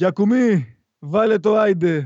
[0.00, 1.88] Για κουμί, βάλε το άιντε.
[1.94, 2.04] Άιντε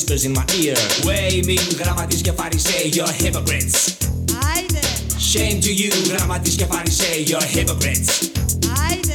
[0.00, 3.76] whispers in my ear Way me, γραμματείς και φαρισαίοι, you're hypocrites.
[4.54, 4.80] Άιντε
[5.32, 8.10] Shame to you, γραμματείς και φαρισαίοι, you're hypocrites.
[8.88, 9.14] Άιντε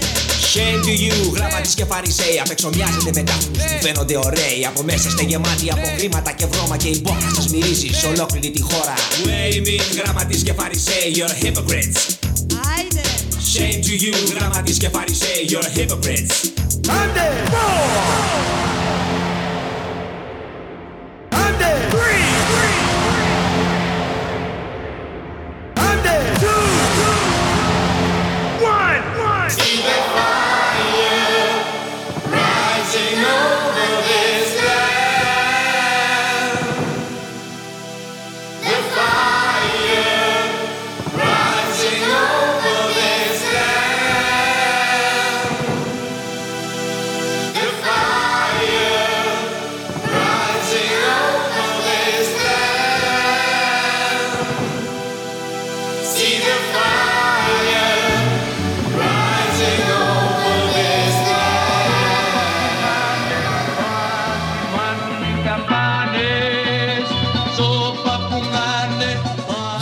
[0.53, 4.65] Shame to you, γραμματείς και φαρισαίοι Απ' έξω μοιάζετε με τάφους που φαίνονται ωραίοι.
[4.65, 8.51] Από μέσα είστε γεμάτοι από χρήματα και βρώμα Και η μπόχα σας μυρίζει σε ολόκληρη
[8.51, 8.93] τη χώρα.
[9.25, 11.99] Way me, γραμματείς και φαρισαίοι, you're hypocrites.
[12.75, 13.01] Άιντε
[13.53, 16.35] Shame to you, γραμματείς και φαρισαίοι, you're hypocrites.
[16.87, 17.27] Άντε!
[17.47, 18.64] Άντε!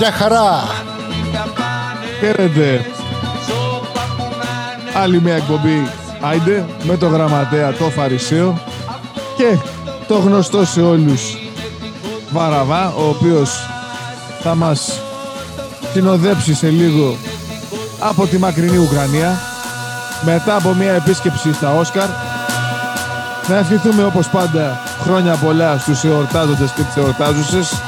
[0.03, 0.63] Γεια χαρά!
[2.19, 2.85] Χαίρετε.
[5.01, 5.89] Άλλη μια εκπομπή
[6.21, 8.61] Άιντε με το γραμματέα το Φαρισαίο
[9.37, 9.57] και
[10.07, 11.37] το γνωστό σε όλους
[12.31, 13.69] Βαραβά ο οποίος
[14.41, 15.01] θα μας
[15.93, 17.17] συνοδέψει σε λίγο
[17.99, 19.39] από τη μακρινή Ουκρανία
[20.25, 22.07] μετά από μια επίσκεψη στα Όσκαρ
[23.47, 27.81] να ευχηθούμε όπως πάντα χρόνια πολλά στους εορτάζοντες και τις εορτάζουσες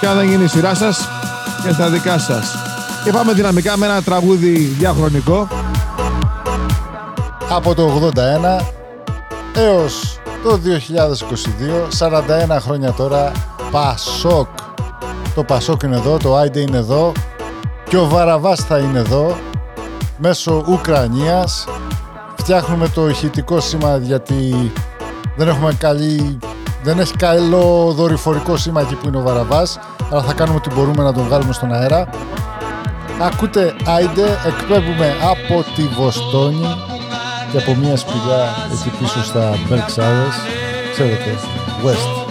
[0.00, 1.08] και αν δεν γίνει η σειρά σας
[1.62, 2.54] και στα δικά σας.
[3.04, 5.48] Και πάμε δυναμικά με ένα τραγούδι διαχρονικό.
[7.48, 8.64] Από το 81
[9.54, 13.32] έως το 2022, 41 χρόνια τώρα,
[13.70, 14.48] Πασόκ.
[15.34, 17.12] Το Πασόκ είναι εδώ, το Άιντε είναι εδώ
[17.88, 19.36] και ο Βαραβάς θα είναι εδώ
[20.18, 21.64] μέσω Ουκρανίας.
[22.36, 24.72] Φτιάχνουμε το ηχητικό σήμα γιατί
[25.36, 26.38] δεν έχουμε καλή...
[26.82, 29.78] Δεν έχει καλό δορυφορικό σήμα εκεί που είναι ο Βαραβάς
[30.10, 32.08] αλλά θα κάνουμε ό,τι μπορούμε να τον βγάλουμε στον αέρα.
[33.20, 36.66] Ακούτε Άιντε, εκπέμπουμε από τη Βοστόνη
[37.50, 40.36] και από μια σπηλιά εκεί πίσω στα Berkshires,
[40.92, 41.38] ξέρετε,
[41.84, 42.28] West.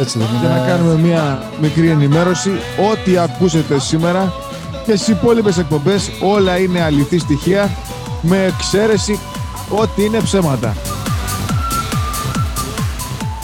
[0.00, 0.58] Έτσι δεν Και είναι.
[0.58, 2.50] να κάνουμε μια μικρή ενημέρωση.
[2.90, 4.32] Ό,τι ακούσετε σήμερα
[4.86, 7.70] και στις υπόλοιπες εκπομπές όλα είναι αληθή στοιχεία
[8.20, 9.20] με εξαίρεση
[9.68, 10.74] ό,τι είναι ψέματα.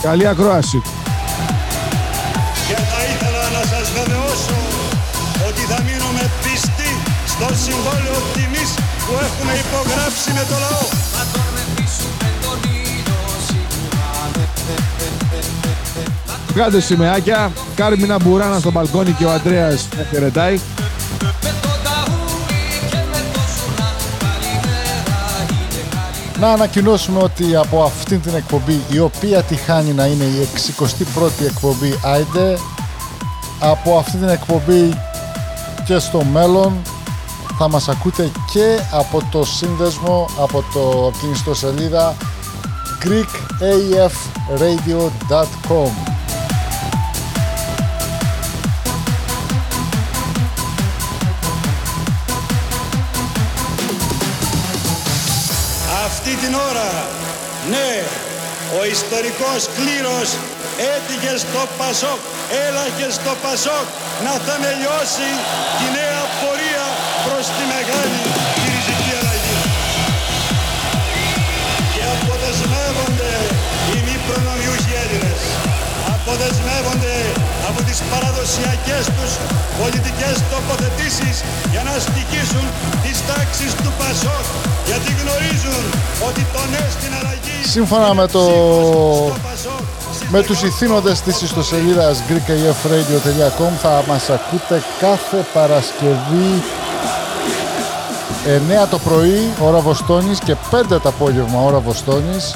[0.01, 0.81] Καλή ακρόαση.
[9.33, 10.87] Που έχουμε υπογράψει με το λαό.
[16.53, 20.59] Βγάλτε σημαίακια, Κάρμινα Μπουράνας στο μπαλκόνι και ο Αντρέας να χαιρετάει.
[26.39, 31.99] Να ανακοινώσουμε ότι από αυτήν την εκπομπή, η οποία τυχάνει να είναι η 61η εκπομπή
[32.03, 32.57] Άιντε,
[33.59, 34.93] από αυτή την εκπομπή
[35.85, 36.81] και στο μέλλον
[37.57, 42.15] θα μας ακούτε και από το σύνδεσμο, από, το, από την ιστοσελίδα
[43.03, 45.91] greekafradio.com
[56.05, 57.07] Αυτή την ώρα,
[57.69, 58.03] ναι,
[58.79, 60.29] ο ιστορικός κλήρος
[60.93, 62.19] έτυχε στο Πασόκ,
[62.67, 63.87] έλαχε στο Πασόκ
[64.23, 65.29] να θεμελιώσει
[65.77, 66.12] τη νέα πορεία
[67.43, 68.19] προς τη μεγάλη
[68.61, 69.57] κυριζική αλλαγή.
[71.93, 73.31] Και αποδεσμεύονται
[73.91, 75.41] οι μη προνομιούχοι Έλληνες.
[76.15, 77.15] Αποδεσμεύονται
[77.69, 79.31] από τις παραδοσιακές τους
[79.81, 81.35] πολιτικές τοποθετήσεις
[81.73, 82.65] για να στοιχήσουν
[83.03, 84.45] τις τάξεις του Πασόκ
[84.89, 85.81] γιατί γνωρίζουν
[86.27, 88.39] ότι το ναι στην αλλαγή Σύμφωνα με το-
[89.29, 89.83] στο Πασόκ,
[90.15, 96.49] στις Με τους ηθήνοντες της ιστοσελίδας greekafradio.com θα μας ακούτε κάθε Παρασκευή
[98.45, 102.55] 9 το πρωί ώρα Βοστόνης και 5 το απόγευμα ώρα Βοστόνης.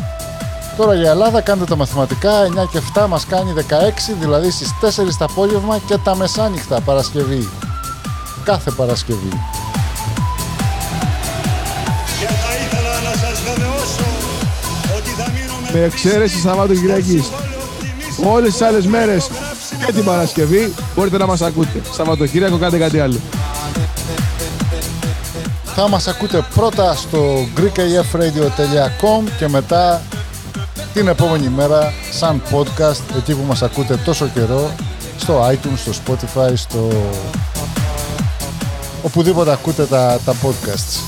[0.78, 5.18] Τώρα για Ελλάδα κάντε τα μαθηματικά, 9 και 7 μας κάνει 16, δηλαδή στις 4
[5.18, 7.50] το απόγευμα και τα μεσάνυχτα Παρασκευή.
[8.44, 9.30] Κάθε Παρασκευή.
[12.20, 14.08] Και θα ήθελα να σας βεβαιώσω
[14.98, 17.32] ότι θα μείνουμε Με εξαίρεση Σαββάτο-Κυριακής.
[18.34, 19.30] Όλες τις άλλες μέρες
[19.86, 21.82] και την Παρασκευή μπορείτε να μας ακούτε.
[21.92, 23.20] Σαββατοκύριακο κάντε κάτι άλλο.
[25.80, 30.02] Θα μας ακούτε πρώτα στο greekafradio.com και μετά
[30.94, 34.72] την επόμενη μέρα σαν podcast εκεί που μας ακούτε τόσο καιρό
[35.18, 36.90] στο iTunes, στο Spotify, στο
[39.04, 41.00] οπουδήποτε ακούτε τα, τα podcasts.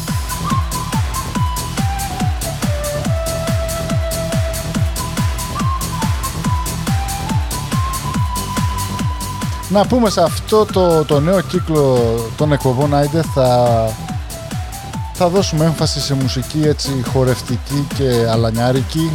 [9.69, 11.99] Να πούμε σε αυτό το, το νέο κύκλο
[12.37, 13.67] των εκπομπών Άιντε θα,
[15.21, 19.11] θα δώσουμε έμφαση σε μουσική έτσι χορευτική και αλανιάρικη.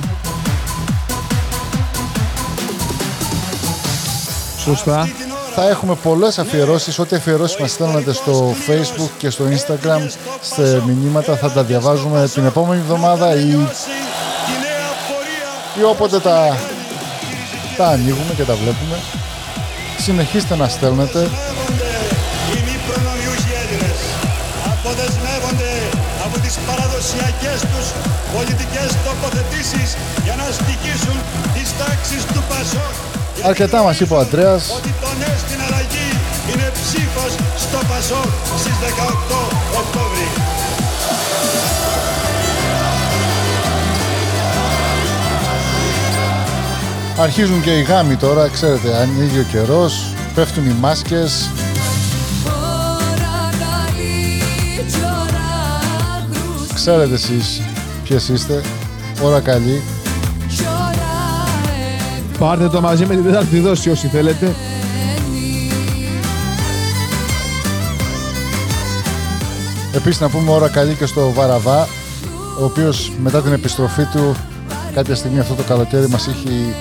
[4.59, 5.09] Σωστά.
[5.55, 10.11] Θα έχουμε πολλές αφιερώσεις, ό,τι αφιερώσεις μας στέλνετε στο facebook και στο instagram
[10.41, 13.59] σε μηνύματα θα τα διαβάζουμε την επόμενη εβδομάδα ή, τη νέα
[15.09, 16.57] πορεία ή όποτε τα,
[17.77, 18.97] τα ανοίγουμε και τα βλέπουμε.
[19.99, 21.31] Συνεχίστε να στέλνετε.
[28.45, 31.17] Πολιτικές τοποθετήσεις για να στοιχήσουν
[31.55, 32.95] τις τάξεις του Πασόκ.
[33.35, 34.63] Γιατί Αρκετά μας είπε ο Αντρέας.
[34.77, 36.11] Ότι το ναι στην αλλαγή
[36.51, 37.33] είναι ψήφος
[37.65, 38.31] στο Πασόκ
[38.61, 39.41] στις 18
[39.81, 40.29] Οκτώβρη.
[47.19, 51.51] Αρχίζουν και οι γάμοι τώρα, ξέρετε, ανοίγει ο καιρός, πέφτουν οι μάσκες,
[52.47, 57.61] Ώρα καλή κι ώρα γκρούς ξέρετε εσείς
[58.05, 58.61] ποιες είστε,
[59.23, 59.83] ώρα καλή.
[60.49, 61.03] κι ώρα
[62.39, 64.45] Πάρτε το μαζί με την τέταρτη δόση όσοι θέλετε.
[64.47, 65.71] εμένη
[69.95, 71.89] Επίσης να πούμε ώρα καλή και στο Βαραβά,
[72.61, 74.35] ο οποίος μετά την επιστροφή του
[74.95, 76.75] κάποια στιγμή αυτό το καλοκαίρι μας έχει,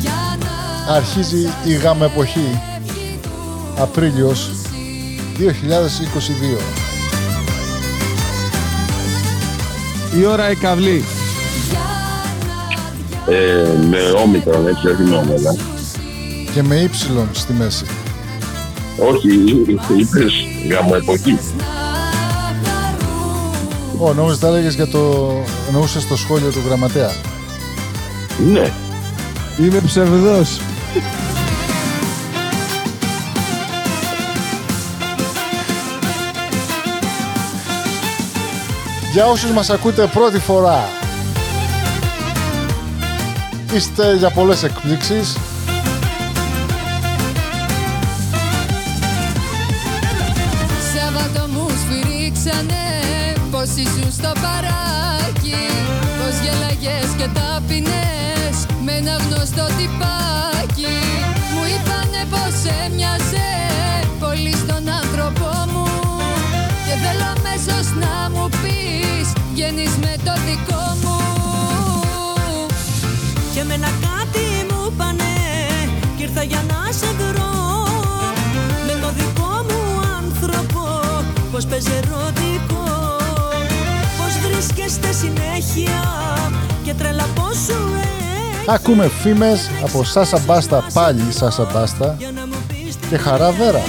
[0.00, 2.60] Για να αρχίζει η γαμεποχή
[3.78, 4.50] Απρίλιος
[5.38, 5.42] 2022
[10.20, 11.04] Η ώρα η καυλή.
[13.28, 15.56] Ε, με όμικρον, έτσι, όχι με όμελα.
[16.54, 17.84] και με ύψιλον στη μέση.
[18.98, 19.28] Όχι,
[19.98, 20.32] είπες
[20.70, 21.38] γαμοεποχή.
[23.98, 25.32] Ω, νόμιζα τα έλεγες για το...
[25.68, 27.10] εννοούσες το σχόλιο του γραμματέα.
[28.52, 28.72] Ναι.
[29.60, 30.60] Είμαι ψευδός.
[39.16, 40.88] Για όσους μας ακούτε πρώτη φορά
[43.74, 45.36] Είστε για πολλές εκπλήξεις.
[50.94, 52.84] Σάββατο μου σφυρίξανε
[53.50, 55.64] Πως ήσουν στο παράκι
[56.18, 60.96] Πως γέλαγες και ταπεινές Με ένα γνωστό τυπάκι.
[61.54, 63.50] Μου είπανε πως έμοιαζε
[64.20, 65.86] Πολύ στον άνθρωπό μου
[66.86, 68.45] Και θέλω αμέσως να μου πεις
[69.68, 71.18] Βγαίνεις με το δικό μου.
[73.54, 75.34] Και με ένα κάτι μου πάνε
[76.16, 77.86] Κι ήρθα για να σε βρω.
[78.86, 81.00] Με το δικό μου άνθρωπο
[81.52, 82.84] Πως παίζει ερωτικό.
[84.18, 86.02] Πως βρίσκεστε συνέχεια
[86.84, 88.64] Και τρελά πως σου έχει.
[88.70, 93.50] Ακούμε φήμες από Σάσα Μπάστα πάλι Σάσα Μπάστα Για να μου πεις τι και Χαρά
[93.50, 93.80] Βέρα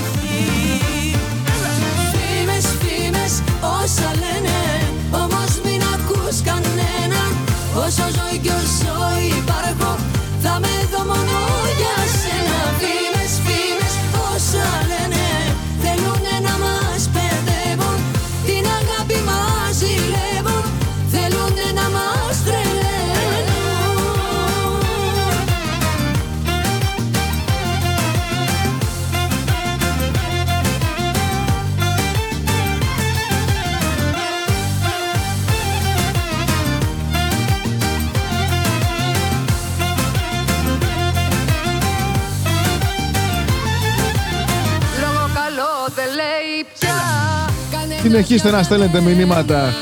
[48.10, 49.74] Συνεχίστε να στέλνετε μηνύματα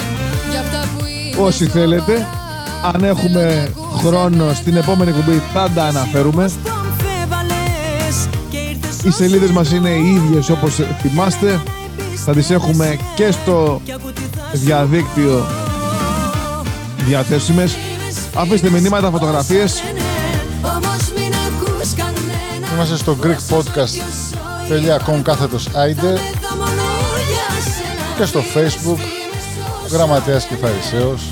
[0.52, 2.28] για αυτά που είναι όσοι θέλετε.
[2.94, 6.50] Αν έχουμε χρόνο στην επόμενη κουμπί θα τα αναφέρουμε.
[6.64, 11.62] που αμφέβαλες Και ήρθες Οι σελίδες μας είναι οι ίδιες όπως θυμάστε.
[12.26, 15.46] Θα τις έχουμε και στο Κι ακού τι θα σου διαδίκτυο
[16.98, 17.78] διαθέσιμες.
[18.36, 19.84] Αφήστε μηνύματα, φωτογραφίες.
[19.86, 20.02] λένε
[20.62, 26.20] Όμως μην ακούς κανένα Είμαστε στο greekpodcast.com κάθετος Άιντε
[28.18, 29.00] και στο facebook
[29.92, 31.30] Γραμματέας και Φαρισαίος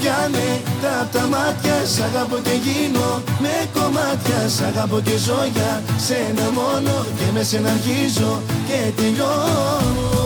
[0.00, 0.48] πιάνε
[0.82, 5.82] τα απ' τα μάτια Σ' αγαπώ και γίνω με κομμάτια Σ' αγαπώ και ζω για
[6.06, 10.19] σένα μόνο Και με σένα αρχίζω και τελειώνω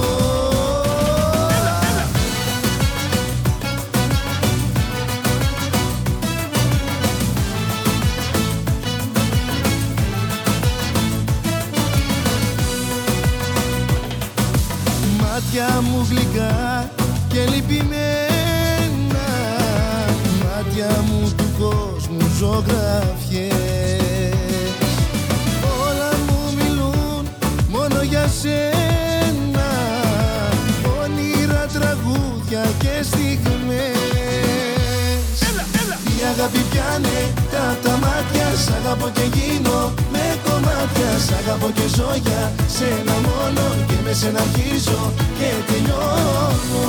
[38.63, 39.79] Σ' αγαπώ και γίνω
[40.13, 41.11] με κομμάτια.
[41.27, 42.43] Σ' αγαπώ και ζω για
[42.77, 45.01] σένα μόνο Και με σένα αρχίζω
[45.39, 46.83] και τελειώνω.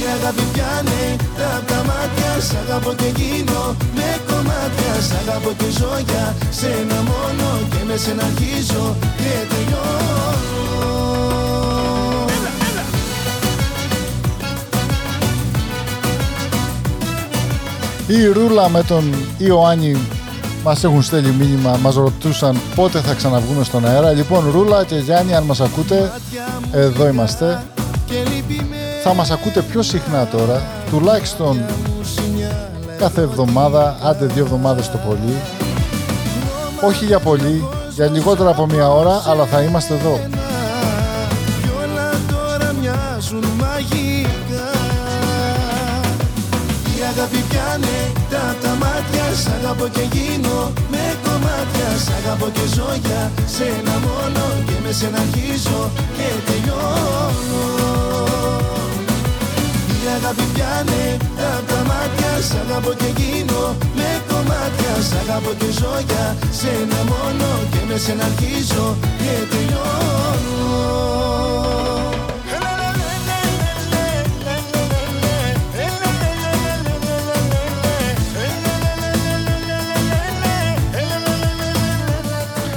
[0.00, 1.02] Η αγάπη πιάνε
[1.38, 2.32] τα απ' τα μάτια.
[2.46, 3.62] Σ' αγαπώ και γίνω
[3.96, 4.94] με κομμάτια.
[5.08, 6.24] Σ' αγαπώ και ζω για
[6.58, 8.84] σένα μόνο Και με σένα αρχίζω
[9.20, 10.51] και τελειώνω
[18.06, 19.96] Η Ρούλα με τον Ιωάννη
[20.64, 24.10] Μας έχουν στέλνει μήνυμα, μας ρωτούσαν πότε θα ξαναβγούμε στον αέρα.
[24.10, 26.12] Λοιπόν, Ρούλα και Γιάννη, αν μας ακούτε,
[26.72, 27.62] εδώ είμαστε.
[29.02, 31.60] Θα μας ακούτε πιο συχνά τώρα, τουλάχιστον
[32.98, 35.36] κάθε εβδομάδα, άντε δύο εβδομάδες το πολύ.
[36.86, 40.41] Όχι για πολύ, για λιγότερο από μία ώρα, αλλά θα είμαστε εδώ.
[47.12, 47.98] Αγάπη πιάνε
[48.30, 49.26] τα τα μάτια.
[49.42, 50.58] Σ' αγαπώ και γίνω
[50.92, 51.88] με κομμάτια.
[52.04, 53.22] Σ' αγαπώ και ζω για
[53.54, 55.80] σένα μόνο Και με σένα αρχίζω
[56.16, 57.62] και τελειώνω.
[60.02, 61.04] Η αγάπη πιάνε
[61.38, 62.32] τα τα μάτια.
[62.48, 63.62] Σ' αγαπώ και γίνω
[63.98, 64.94] με κομμάτια.
[65.08, 66.26] Σ' αγαπώ και ζω για
[66.58, 68.86] σένα μόνο Και με σένα αρχίζω
[69.22, 71.01] και τελειώνω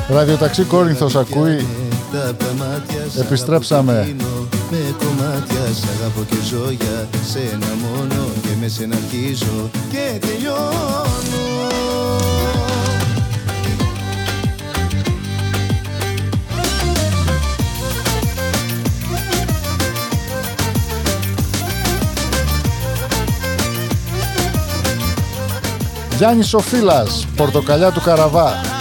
[0.10, 1.66] Ραδιοταξί Κόρινθος ακούει.
[2.12, 3.92] Τα τα μάτια σ' Επιστρέψαμε.
[3.92, 8.96] αγαπώ και γίνω Με κομμάτια σ' αγαπώ και ζω για σένα μόνο Και με σένα
[8.96, 11.54] αρχίζω και τελειώνω
[26.18, 28.75] Γιάννης ο Φύλας, πορτοκαλιά του Καραβά.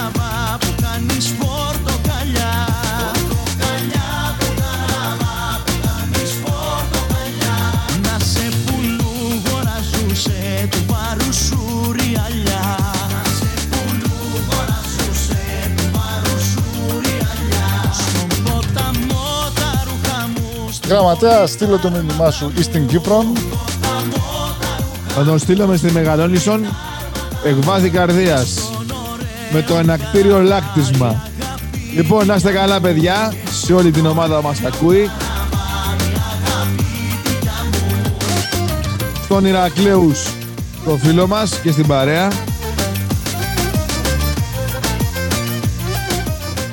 [20.88, 23.32] Γραμματέα, στείλω το μήνυμά σου ή στην Κύπρο.
[25.08, 26.66] Θα τον στείλουμε στη Μεγαλόνισον
[27.44, 28.70] εκβάθη καρδίας
[29.52, 31.22] με το ενακτήριο λάκτισμα.
[31.94, 35.10] Λοιπόν, να είστε καλά παιδιά, σε όλη την ομάδα που μας ακούει.
[39.24, 40.28] Στον Ηρακλέους,
[40.84, 42.28] το φίλο μας και στην παρέα.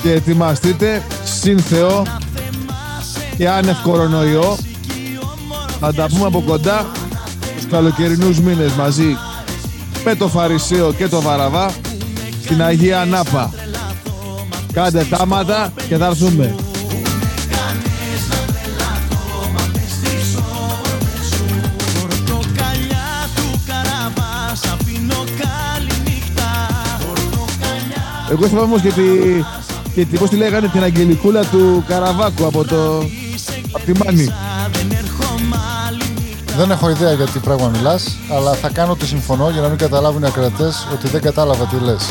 [0.02, 2.04] Και ετοιμαστείτε, συν Θεό
[3.41, 4.58] και άνευ κορονοϊό.
[5.80, 6.86] Θα τα πούμε από κοντά
[7.56, 9.17] τους καλοκαιρινούς μήνες μαζί
[10.06, 11.71] με το Φαρισαίο και το Βαραβά
[12.43, 13.54] στην Αγία Νάπα.
[14.73, 16.56] Κάντε τάματα και θα έρθουμε.
[21.99, 26.67] Πορτοκαλιά του καραβά Σ' αφήνω καλή νύχτα
[27.08, 29.01] Πορτοκαλιά Εγώ θυμάμαι όμως και τη,
[29.93, 33.04] και τη, πώς τη λέγανε, την Αγγελικούλα του Καραβάκου από το...
[33.71, 34.34] από τη Μάνη.
[34.71, 35.57] δεν έρχομαι
[35.88, 39.62] άλλη νύχτα Δεν έχω ιδέα για τι πράγμα μιλάς, αλλά θα κάνω ότι συμφωνώ για
[39.62, 42.03] να μην καταλάβουν οι ακρατές ότι δεν κατάλαβα τι λες.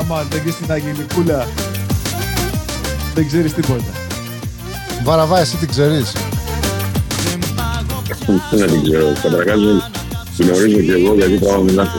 [0.00, 1.46] Άμα δεν και στην Αγγελικούλα
[3.14, 3.92] δεν ξέρεις τίποτα.
[5.04, 6.12] Βαραβά, εσύ την ξέρεις.
[8.50, 9.12] Δεν την ξέρω.
[9.22, 9.58] Καταρχάς
[10.36, 11.98] την γνωρίζω και εγώ γιατί πράγμα μιλάτε.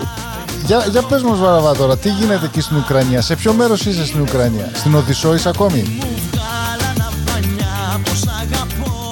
[0.65, 4.05] Για, για πες μας Βαραβά τώρα, τι γίνεται εκεί στην Ουκρανία, σε ποιο μέρος είσαι
[4.05, 5.99] στην Ουκρανία, στην Οδυσσό είσαι ακόμη;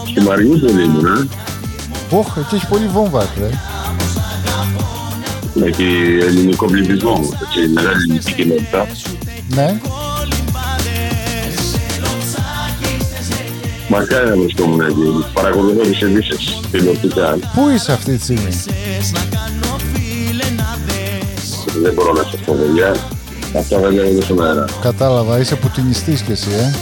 [0.09, 1.27] Στη Μαριούπολη ήμουν, ε.
[2.17, 3.49] Όχ, εκεί έχει πολύ βόμβα, ρε.
[5.65, 8.87] Έχει ελληνικό πληθυσμό, έτσι, μεγάλη ελληνική κοινότητα.
[9.55, 9.79] Ναι,
[13.89, 15.25] Μακάρι να βρισκόμουν εκεί.
[15.33, 17.37] Παρακολουθώ τις ειδήσεις τηλεοπτικά.
[17.53, 18.61] πού είσαι αυτή τη στιγμή;
[21.81, 22.95] Δεν μπορώ να σας πω, παιδιά.
[23.57, 24.65] Αυτά δεν λέγονται στον αέρα.
[24.81, 26.75] Κατάλαβα, είσαι πουτινιστής κι εσύ, ε.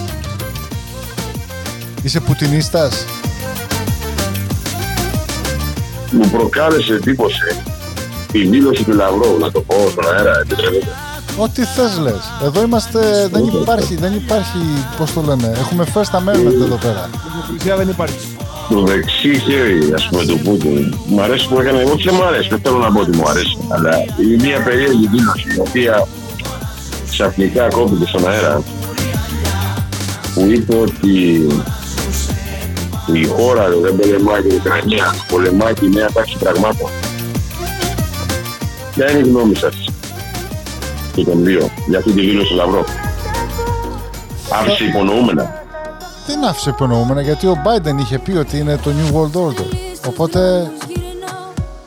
[2.03, 3.05] Είσαι πουτινίστας;
[6.11, 7.61] Μου προκάλεσε εντύπωση
[8.31, 10.87] η δήλωση του Λαυρόου, να το πω στον αέρα, επιτρέπετε.
[11.37, 12.31] Ό,τι θες λες.
[12.43, 14.57] Εδώ είμαστε, δεν υπάρχει, δεν υπάρχει,
[14.97, 17.09] πώς το λένε, έχουμε first amendment εδώ πέρα.
[17.33, 18.17] Λογοκρισία δεν υπάρχει.
[18.69, 20.93] Το δεξί χέρι, ας πούμε, του Πούτιν.
[21.07, 23.57] Μ' αρέσει που έκανε, όχι δεν μου αρέσει, δεν θέλω να πω ότι μου αρέσει.
[23.69, 26.07] Αλλά η μία περίεργη δήλωση, η οποία
[27.09, 28.63] ξαφνικά κόπηκε στον αέρα,
[30.33, 31.47] που είπε ότι
[33.13, 36.89] η χώρα δεν πολεμάει την Ουκρανία, πολεμάει τη νέα τάξη πραγμάτων.
[38.95, 39.75] Ποια είναι η γνώμη σας;
[41.15, 42.85] Και των δύο για αυτή τη δήλωση του Λαυρό.
[44.51, 45.65] Άφησε υπονοούμενα.
[46.27, 49.65] Δεν άφησε υπονοούμενα γιατί ο Biden είχε πει ότι είναι το New World Order.
[50.07, 50.71] Οπότε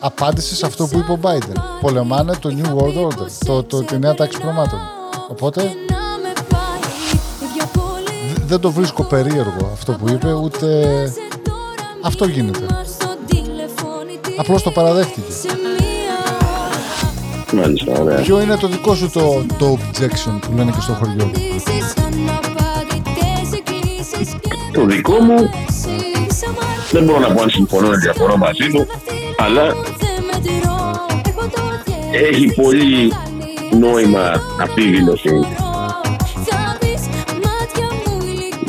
[0.01, 1.61] απάντησε σε αυτό που είπε ο Biden.
[1.81, 4.79] Πολεμάνε το New World Order, το, το, τη νέα τάξη προμάτων.
[5.29, 6.00] Οπότε δ-
[8.51, 10.67] δεν το βρίσκω περίεργο αυτό που είπε, ούτε
[12.03, 12.67] αυτό γίνεται.
[14.37, 15.33] Απλώς το παραδέχτηκε.
[17.53, 18.21] Μάλιστα, ωραία.
[18.21, 21.31] Ποιο είναι το δικό σου το, το objection που λένε και στο χωριό;
[24.73, 25.51] Το δικό μου
[26.91, 28.87] δεν μπορώ να πω αν συμφωνώ ή διαφωνώ μαζί του,
[29.39, 29.75] αλλά
[32.13, 33.13] έχει πολύ
[33.79, 35.31] νόημα αυτή η δήλωση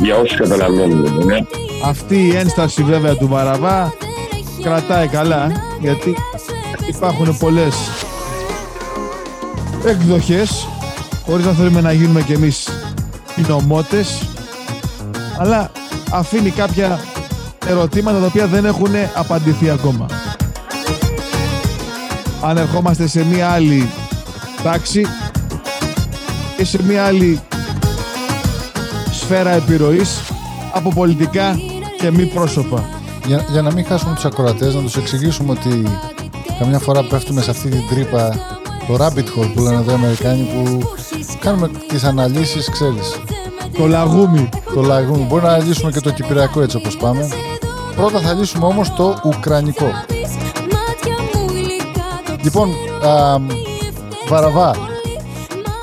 [0.02, 1.02] για όσους καταλαβαίνουν.
[1.04, 1.46] βέβαια.
[1.86, 3.94] Αυτή η ένσταση βέβαια του Βαραβά
[4.64, 6.16] κρατάει καλά γιατί
[6.88, 7.76] υπάρχουν πολλές
[9.86, 10.68] εκδοχές
[11.26, 12.68] χωρίς να θέλουμε να γίνουμε κι εμείς
[13.36, 14.28] οι νομότες
[15.38, 15.72] αλλά
[16.12, 17.00] αφήνει κάποια
[17.68, 20.06] ερωτήματα τα οποία δεν έχουν απαντηθεί ακόμα.
[22.44, 23.90] Αν ερχόμαστε σε μία άλλη
[24.64, 25.06] τάξη
[26.58, 27.42] και σε μία άλλη
[29.32, 30.22] σφαίρα επιρροής
[30.74, 31.60] από πολιτικά
[31.98, 32.90] και μη πρόσωπα.
[33.26, 35.84] Για, για να μην χάσουμε τους ακροατές, να τους εξηγήσουμε ότι
[36.60, 38.36] καμιά φορά πέφτουμε σε αυτή την τρύπα
[38.88, 40.80] το rabbit hole που λένε εδώ οι Αμερικάνοι που
[41.40, 43.20] κάνουμε τις αναλύσεις, ξέρεις,
[43.78, 44.50] Το λαγούμι.
[44.74, 45.26] το λαγούμι.
[45.30, 47.28] Μπορεί να αναλύσουμε και το κυπριακό έτσι όπως πάμε.
[47.96, 49.92] Πρώτα θα λύσουμε όμως το ουκρανικό.
[52.44, 52.70] Λοιπόν,
[53.06, 53.38] α,
[54.28, 54.91] Βαραβά,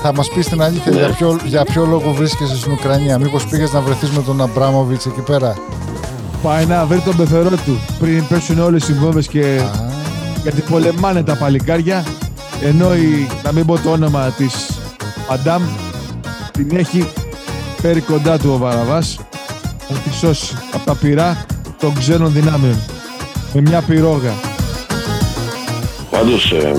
[0.01, 3.73] θα μας πεις την αλήθεια για, ποιο, για ποιο λόγο βρίσκεσαι στην Ουκρανία; Μήπως πήγες
[3.73, 5.57] να βρεθείς με τον Αμπράμοβιτς εκεί πέρα;
[6.43, 9.61] Πάει να βρει τον πεθερό του πριν πέσουν όλες οι βόμβες και
[10.41, 12.03] γιατί πολεμάνε τα παλικάρια
[12.63, 14.79] ενώ η, να μην πω το όνομα της
[15.29, 15.63] Αντάμ
[16.51, 17.11] την έχει
[17.81, 19.19] φέρει κοντά του ο Βαραβάς
[19.89, 21.45] να τη σώσει από τα πυρά
[21.79, 22.79] των ξένων δυνάμεων
[23.53, 24.33] με μια πυρόγα.
[26.09, 26.73] Πάντως ε,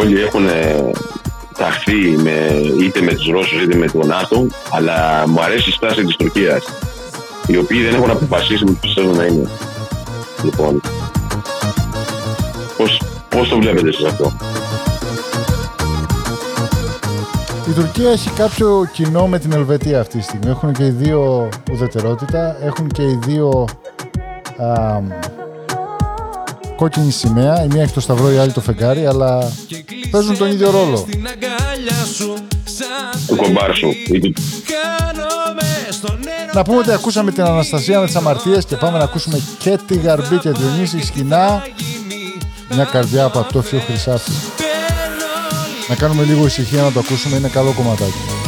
[0.00, 0.90] όλοι έχουν ε,
[1.62, 6.04] ταχθεί με, είτε με τους Ρώσους είτε με τον ΝΑΤΟ, αλλά μου αρέσει η στάση
[6.04, 6.64] της Τουρκίας,
[7.46, 9.48] οι οποίοι δεν έχουν αποφασίσει με πιστεύω να είναι.
[10.44, 10.80] Λοιπόν,
[12.76, 14.32] πώς, πώς το βλέπετε εσείς αυτό;
[17.68, 20.50] Η Τουρκία έχει κάποιο κοινό με την Ελβετία αυτή τη στιγμή.
[20.50, 23.68] Έχουν και οι δύο ουδετερότητα, έχουν και οι δύο
[24.56, 25.00] α,
[26.76, 27.64] κόκκινη σημαία.
[27.64, 29.52] Η μία έχει το σταυρό, η άλλη το φεγγάρι, αλλά
[30.10, 31.06] παίζουν τον ίδιο ρόλο.
[33.26, 34.32] Του κομπάρσου ή του
[36.54, 39.96] Να πούμε ότι ακούσαμε την Αναστασία με τις αμαρτίες και πάμε να ακούσουμε και τη
[39.98, 41.62] Γαρμπή και Διονύση σκηνά.
[42.74, 44.30] Μια καρδιά από ατόφιο χρυσάφι.
[45.88, 48.41] Να κάνουμε λίγο ησυχία να το ακούσουμε, είναι καλό κομματάκι.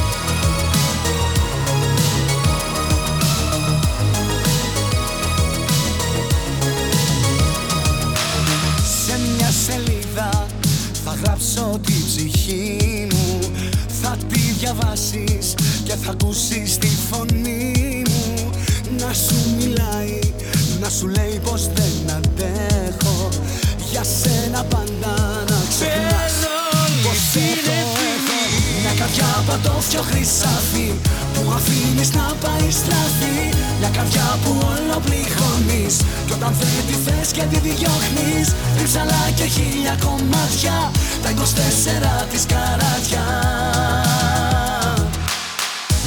[32.05, 35.97] Αφήνεις να πάει στραφή Μια καρδιά που όλο πληγώνεις.
[36.27, 40.91] Κι όταν δεν τη θες και τη διώχνεις Ρίψαλα και χίλια κομμάτια
[41.23, 43.25] Τα 24 της καράτια.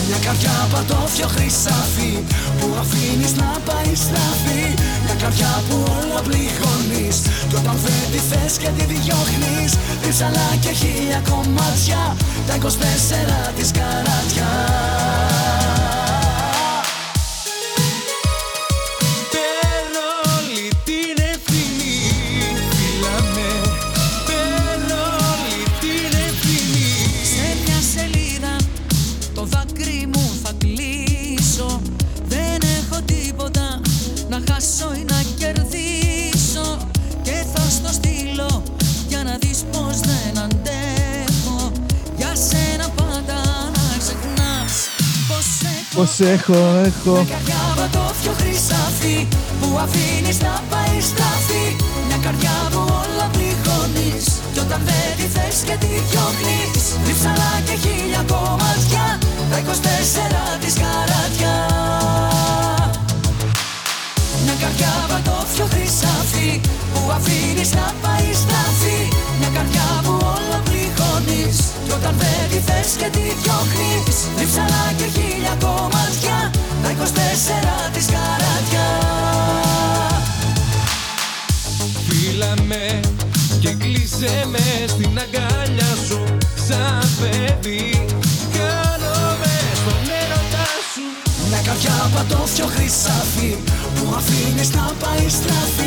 [0.07, 2.13] Μια καρδιά πατώφιο χρυσάφι
[2.59, 4.63] Που αφήνεις να πάει στραφή
[5.03, 7.17] Μια καρδιά που όλο πληγώνεις
[7.49, 9.71] Κι όταν δεν τη θες και τη διώχνεις
[10.03, 12.15] Ρίψαλα και χίλια κομμάτια
[12.47, 12.67] Τα 24
[13.57, 14.49] της καράτια
[45.97, 47.11] Πως έχω, έχω.
[47.11, 49.17] Μια καρδιά πατώφιο χρυσάφι
[49.59, 51.65] Που αφήνεις να πάει στραφή.
[52.07, 56.83] Μια καρδιά που όλα πληγώνεις Κι όταν δεν τη θες και τη διώχνεις.
[57.07, 59.05] Ρίψαλα και χίλια κομμάτια
[59.51, 61.55] Τα 24 της καράτια
[64.43, 66.49] Μια καρδιά πατώφιο χρυσάφι
[66.93, 68.86] Που αφήνεις να πάει στραφή
[71.87, 74.17] Κι όταν δεν τη θες και τη διώχνεις.
[74.37, 76.37] Ρίψαλα και χίλια κομμάτια
[76.83, 78.87] Τα 24 της καράτια.
[82.07, 82.99] Φίλα με
[83.59, 86.19] και κλείσε με στην αγκάλια σου
[86.67, 88.05] Σαν παιδί.
[88.57, 91.05] Κάνομαι στον έρωτά σου.
[91.47, 93.51] Μια καρδιά πατώφιο χρυσάφι.
[93.95, 95.86] Που αφήνεις να πάει στραφή.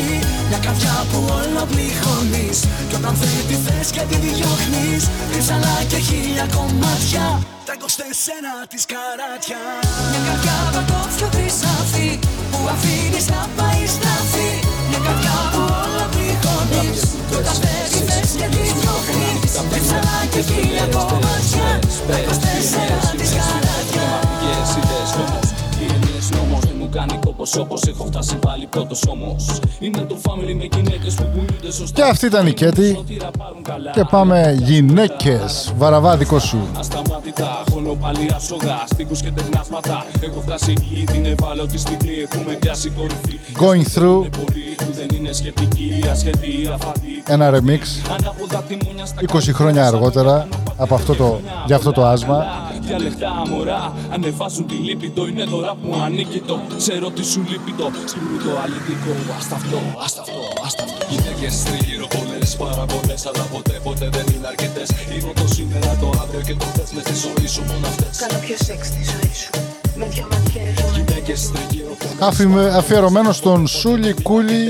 [0.71, 2.57] καρδιά που όλο πληγώνεις.
[2.89, 7.25] Κι όταν δεν τη θες και τη διώχνεις Κρυψαλά και χίλια κομμάτια.
[7.67, 7.83] Τα 24
[8.71, 9.61] της καράτια.
[10.09, 12.09] Μια καρδιά πατώφιο χρυσάφι
[12.51, 14.51] Που αφήνεις να πάει στραφή
[14.89, 20.41] Μια καρδιά που όλο πληγώνεις Κι όταν δεν τη θες και τη διώχνεις Κρυψαλά και
[20.49, 21.67] χίλια κομμάτια.
[22.09, 24.07] Τα 24 της καράτια
[26.91, 29.59] κάνει κόπος όπως έχω φτάσει πάλι πρώτος όμως.
[29.79, 32.01] Είναι το family με γυναίκες που πουλούνται σωστά.
[32.01, 32.93] Και αυτή ήταν η Κέτη.
[32.95, 33.91] Σωτήρα πάρουν καλά.
[33.91, 35.73] Και πάμε γυναίκες.
[35.77, 36.67] Βαραβά δικό σου.
[36.79, 42.13] Ασταμάτητα, χώνω πάλι άψογα Στίχους και τεχνάσματα Έχω φτάσει εκεί την ευάλωτη στιγμή.
[42.29, 43.39] Έχουμε πιάσει κορυφή.
[43.59, 44.19] Going through.
[44.19, 48.11] Είναι πολλοί που δεν είναι σχετικοί Ασχετοί, αφαντοί ένα remix.
[48.19, 52.45] Ανάποδα τιμόνια στα 20 χρόνια αργότερα από αυτό το, για αυτό το άσμα.
[52.85, 56.55] Διαλεκτά μωρά, ανεβάζουν τη λύπητο Είναι δώρα που ανήκει το.
[56.77, 57.87] Ξέρω τι σου λείπει το.
[58.11, 61.05] Σκύβουν το αληθικό Άστα αυτό, άστα αυτό, άστα αυτό.
[61.13, 64.87] Γυναίκες τριγύρω πολλές, πάρα πολλές Αλλά ποτέ ποτέ δεν είναι αρκετές.
[65.13, 68.13] Είναι το σήμερα, το αύριο και το θες Μες στη ζωή σου μόνο αυτές.
[68.21, 69.49] Κάνω πιο σεξ τη ζωή σου.
[69.99, 74.65] Με δυο ματιές Γυναίκες τριγύρω πολλές Αφιμε- Αφιερωμένο στον Σούλη Κούλη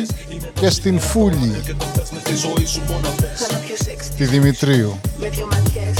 [0.59, 3.35] και στην Φούλη και το θες Μες στη ζωή σου μόνο αυτές.
[3.47, 4.99] Κάνω πιο σεξ τη Δημητρίου.
[5.19, 5.95] Με δυο ματιές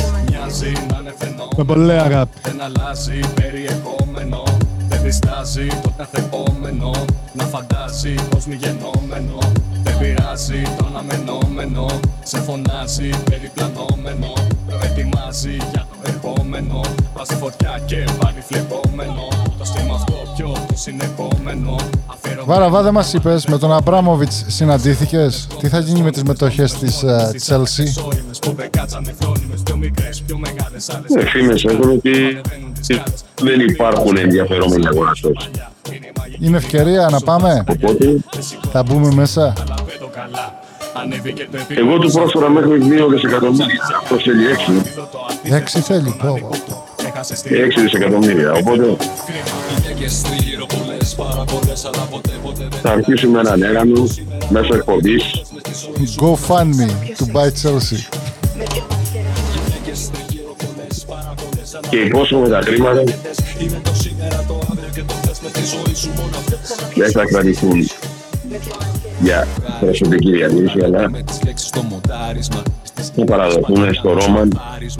[0.52, 2.38] Μοιάζει να είναι φαινόμενο Με πολύ αγάπη.
[2.42, 4.44] Δεν αλλάζει περιεχόμενο.
[4.90, 6.92] Δεν διστάζει το καθεπόμενο.
[7.34, 9.38] Να φαντάζει πως μη γενόμενο
[9.84, 11.86] Δεν πειράζει το αναμενόμενο.
[12.24, 14.34] Σε φωνάζει περιπλανόμενο
[15.02, 16.82] Προετοιμάζει για το ερχόμενο
[17.16, 21.76] Βάζει φωτιά και πάλι φλεγόμενο Το στήμα αυτό πιο το συνεχόμενο
[22.08, 25.48] Αφιερωμένο Βάραβά, δεν μας είπες, με τον Αμπράμοβιτς συναντήθηκες.
[25.60, 29.76] Τι θα γίνει με τις μετοχές της ε, Chelsea; Σόιμες που δεν κάτσανε φρόνιμες Πιο
[29.76, 32.42] μικρές, πιο μεγάλες άλλες Ναι, φήμες έχουν ότι
[33.42, 35.50] δεν υπάρχουν ενδιαφερόμενοι αγοραστές.
[36.40, 38.06] Είναι ευκαιρία να πάμε; Οπότε,
[38.72, 39.54] Θα μπούμε μέσα;
[40.94, 43.82] Πέτω καλά Ανέβηκε το εγώ του πρόσφερα μέχρι 2 δισεκατομμύρια.
[44.02, 44.44] Αυτό θέλει
[45.44, 45.54] 6.
[45.56, 46.16] Έξι θέλει.
[46.22, 46.86] πω, πω.
[47.06, 48.52] Έχασε στη 6 δισεκατομμύρια.
[48.52, 48.98] Οπότε
[49.76, 54.08] Γυναίκες τριγύρω πολλές, πάρα πολλές, αλλά ποτέ ποτέ δεν θα αρχίσουμε έναν έγαμο
[54.50, 55.24] μέσω εκπομπής.
[56.22, 58.00] Go fund me to buy Chelsea.
[58.58, 60.12] Με δυο ματιές
[61.90, 63.02] Και υπόσχομαι τα χρήματα
[63.60, 67.12] είναι το σήμερα, το αύριο και το θες με τη ζωή σου μόνο αυτές δεν
[67.12, 67.88] θα κρατηθούν
[69.24, 69.48] για
[69.80, 74.60] προσωπική διαδίκηση, αλλά Με τις λέξεις στο μοντάρισμα Στις θα παραδοθούν στο Ρόμαν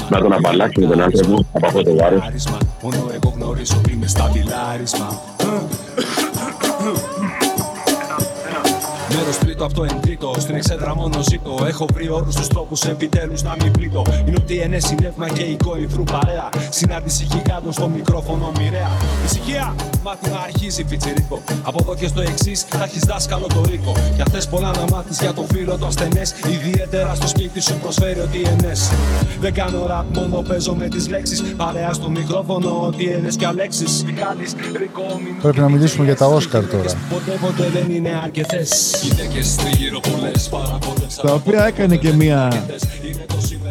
[0.10, 2.26] να τον απαλλάξουν τον άνθρωπο από αυτό το βάρος.
[2.26, 4.32] άρισμα Μόνο εγώ γνωρίζω ότι είμαι στα
[9.38, 11.65] τρίτο από το εντρίτο, στην εξέδρα μόνο ζήτω.
[11.67, 14.04] Έχω βρει όρους στους τρόπους επιτέλους να μην πλήττω.
[14.28, 16.50] Είναι ότι είναι συνεύμα και η κορυφρού παρέα.
[16.70, 18.91] Συνάντηση γιγάντων στο μικρόφωνο μοιραία.
[19.26, 21.41] Ησυχία, μάθει να αρχίζει πιτσιρίκο.
[21.63, 23.91] Από εδώ και στο εξής θα έχεις δάσκαλο το ρίκο.
[24.15, 26.34] Για θες πολλά να μάθεις για το φίλο το ασθενές.
[26.50, 28.91] Ιδιαίτερα στο σπίτι σου προσφέρει ότι ενές.
[29.39, 31.44] Δεν κάνω ραπ, μόνο παίζω με τις λέξεις.
[31.58, 34.04] Παρέα στο μικρόφωνο, ότι ενές και αλέξεις.
[34.04, 36.91] Μιχάλης, Ρικό, μην Πρέπει να μιλήσουμε για τα Όσκαρ τώρα.
[37.10, 38.70] Ποτέ ποτέ δεν είναι αρκετές
[39.22, 42.66] Γυναίκες τριγύρω πολλές πάρα πολλές Τα οποία έκανε και μια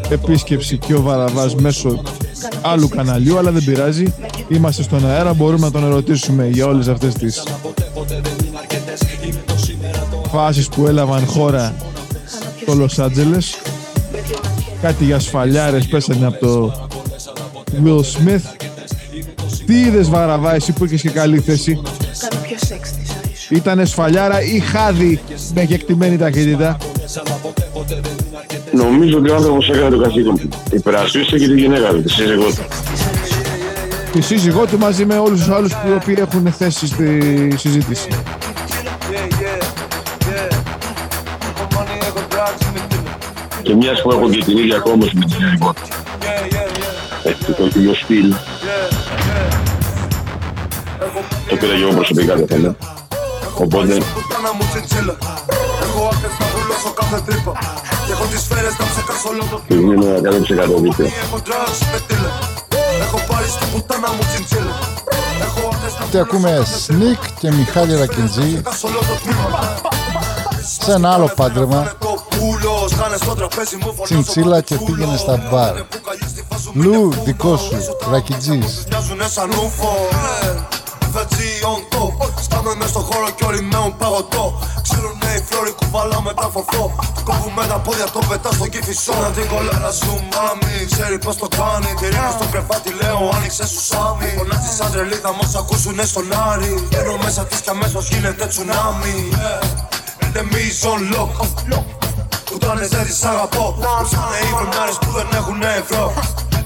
[0.08, 2.02] επίσκεψη και ο Βαραβάς μέσω
[2.62, 4.14] άλλου καναλιού, αλλά δεν πειράζει.
[4.48, 7.42] Είμαστε στον αέρα, μπορούμε να τον ερωτήσουμε για όλες αυτές τις
[10.30, 11.74] φάσεις που έλαβαν χώρα
[12.60, 13.58] στο Λος Άντζελες.
[14.80, 16.88] Κάτι για σφαλιάρες πέσανε από το
[17.84, 18.42] Will Smith.
[19.66, 21.80] Τι είδες Βαραβά, εσύ που είχες και καλή θέση;
[22.20, 22.90] Κάνω πιο σεξ
[23.50, 23.54] τη ζωή σου.
[23.54, 25.20] Ήτανε σφαλιάρα ή χάδι
[25.54, 26.76] με κεκτημένη ταχύτητα;
[28.72, 30.48] Νομίζω ότι ο άνθρωπος έκανε το καθήκον του.
[30.72, 32.64] Υπερασπίστηκε και τη γυναίκα του, τη σύζυγό του.
[34.12, 38.08] Τη σύζυγό του μαζί με όλους τους άλλους που οι οποίοι έχουν θέση στη συζήτηση.
[43.62, 45.82] Και μιας που έχω και την ίδια κόμωση με τη σύζυγό του.
[47.22, 48.34] Έτσι, το ίδιο στυλ.
[51.48, 52.76] Το πήρα και εγώ προσωπικά το θέμα.
[53.64, 55.16] Οπότε, Πουτάνα μου τσιτσίλα.
[55.84, 57.52] Έχω άκρες να βουλώσω κάθε τρύπα.
[58.06, 60.06] Και έχω τις σφαίρες να ψεκάσω όλο το τη δίνω
[60.76, 61.06] 100% δίκαιο.
[61.24, 62.30] Έχω drugs με τίλε
[63.04, 64.74] Έχω πάρει στην πουτάνα μου τσιτσίλα.
[65.46, 66.50] Έχω άκρες να Και ακούμε
[66.86, 68.48] Sneak και Μιχάλη Ρακιντζή.
[68.52, 69.48] ψεκάσω όλο το τμήμα
[70.84, 71.92] σε ένα άλλο πάντρεμα.
[71.98, 75.74] Το πουλος Κάνε στο τραπέζι μου φωνάζω Τσιντσίλα και πήγαινε στα μπαρ.
[76.72, 77.76] Λου, δικό σου,
[78.10, 78.84] Ρακιτζής.
[82.76, 84.44] Μοιάζουνε σαν ούφο FG on top Σκάμε μες στο χώρο κι όλοι με ον παγωτό.
[84.86, 86.84] Ξέρουνε οι φλόρι κουβαλάμε τα φοφό
[87.24, 91.48] Κόβουμε τα πόδια, το πετάς στο κύφισό Να την κολάρα σου μάμι Ξέρει πως το
[91.58, 91.90] κάνει.
[92.00, 94.30] Τη ρίχνω στο κρεβάτι λέω άνοιξε σου σάμι.
[94.38, 96.72] Φωνάζεις σαν τρελή θα μας ακούσουνε στον Άρη.
[96.90, 99.14] Μπαίνω μέσα της και αμέσως γίνεται τσουνάμι.
[99.32, 100.26] Yeah.
[100.26, 101.34] Enemies on lock.
[102.48, 103.64] Πουτάνες δεν τις αγαπώ.
[104.06, 106.04] Ψάνε οι βρωμιάρες που δεν έχουν ευρώ.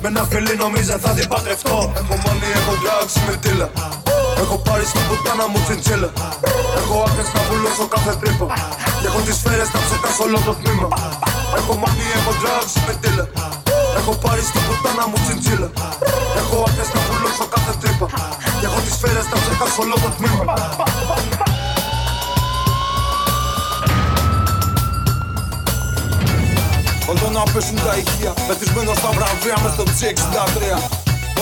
[0.00, 1.92] Με ένα φιλί νομίζε θα την παντρευτώ.
[2.00, 3.68] Έχω money, έχω drugs, με τίλα
[4.42, 6.10] Έχω πάρει στην πουτάνα μου τσιντσίλα
[6.80, 8.46] Έχω άκρες να βουλώσω κάθε τρύπα.
[9.00, 10.88] Και έχω τις σφαίρες να ψεκάσω όλο το τμήμα.
[11.58, 13.26] Έχω money, έχω drugs, με τίλα
[13.98, 15.68] Έχω πάρει στην πουτάνα μου τσιντσίλα
[16.40, 18.06] Έχω άκρες να βουλώσω κάθε τρύπα.
[18.58, 20.44] Και έχω τις σφαίρες να ψεκάσω όλο το τμήμα.
[27.10, 30.58] Όλο να πέσουν τα ηχεία Πετρισμένο στα βραβεία μες στο G63.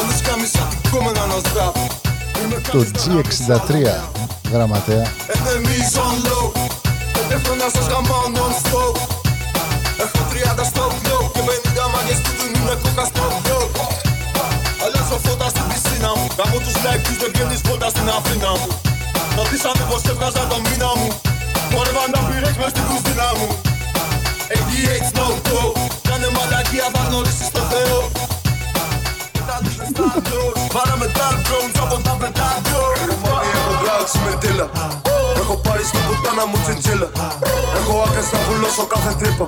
[0.01, 2.02] Όλες καμίσα κόμενα να σδραπ
[2.73, 3.73] Το G63
[4.53, 5.07] γραμματέα.
[5.37, 6.47] Enemies on low
[7.13, 8.95] Τηλέφωνα σας γαμάω non-stop
[10.03, 11.43] Έχω 30 στο flow Και
[11.85, 13.65] 50 μάγκες που δίνουνε κόκα στο flow
[14.83, 18.69] Αλλάζω φώτα στην πισίνα μου Κάμω τους like τους δεν βγαίνεις φώτα στην Αθήνα μου
[19.39, 21.09] Ρωτήσαμε πως έβγαζα τον μήνα μου
[21.73, 23.49] Χόρευαν τα πυρέξ μες στην κουστίνα μου
[24.53, 25.61] 88 no go
[26.09, 27.99] Κάνε μαλακία θα γνωρίσεις το Θεό
[29.83, 34.67] Πετάντες στα doors Πάραμε τα drones από τα πετάντος Έχω money, έχω drugs, με τίλα
[35.41, 37.09] Έχω πάρει στην πουτάνα μου τσιντσίλα
[37.79, 39.47] Έχω άκρες να βουλώσω κάθε τρύπα.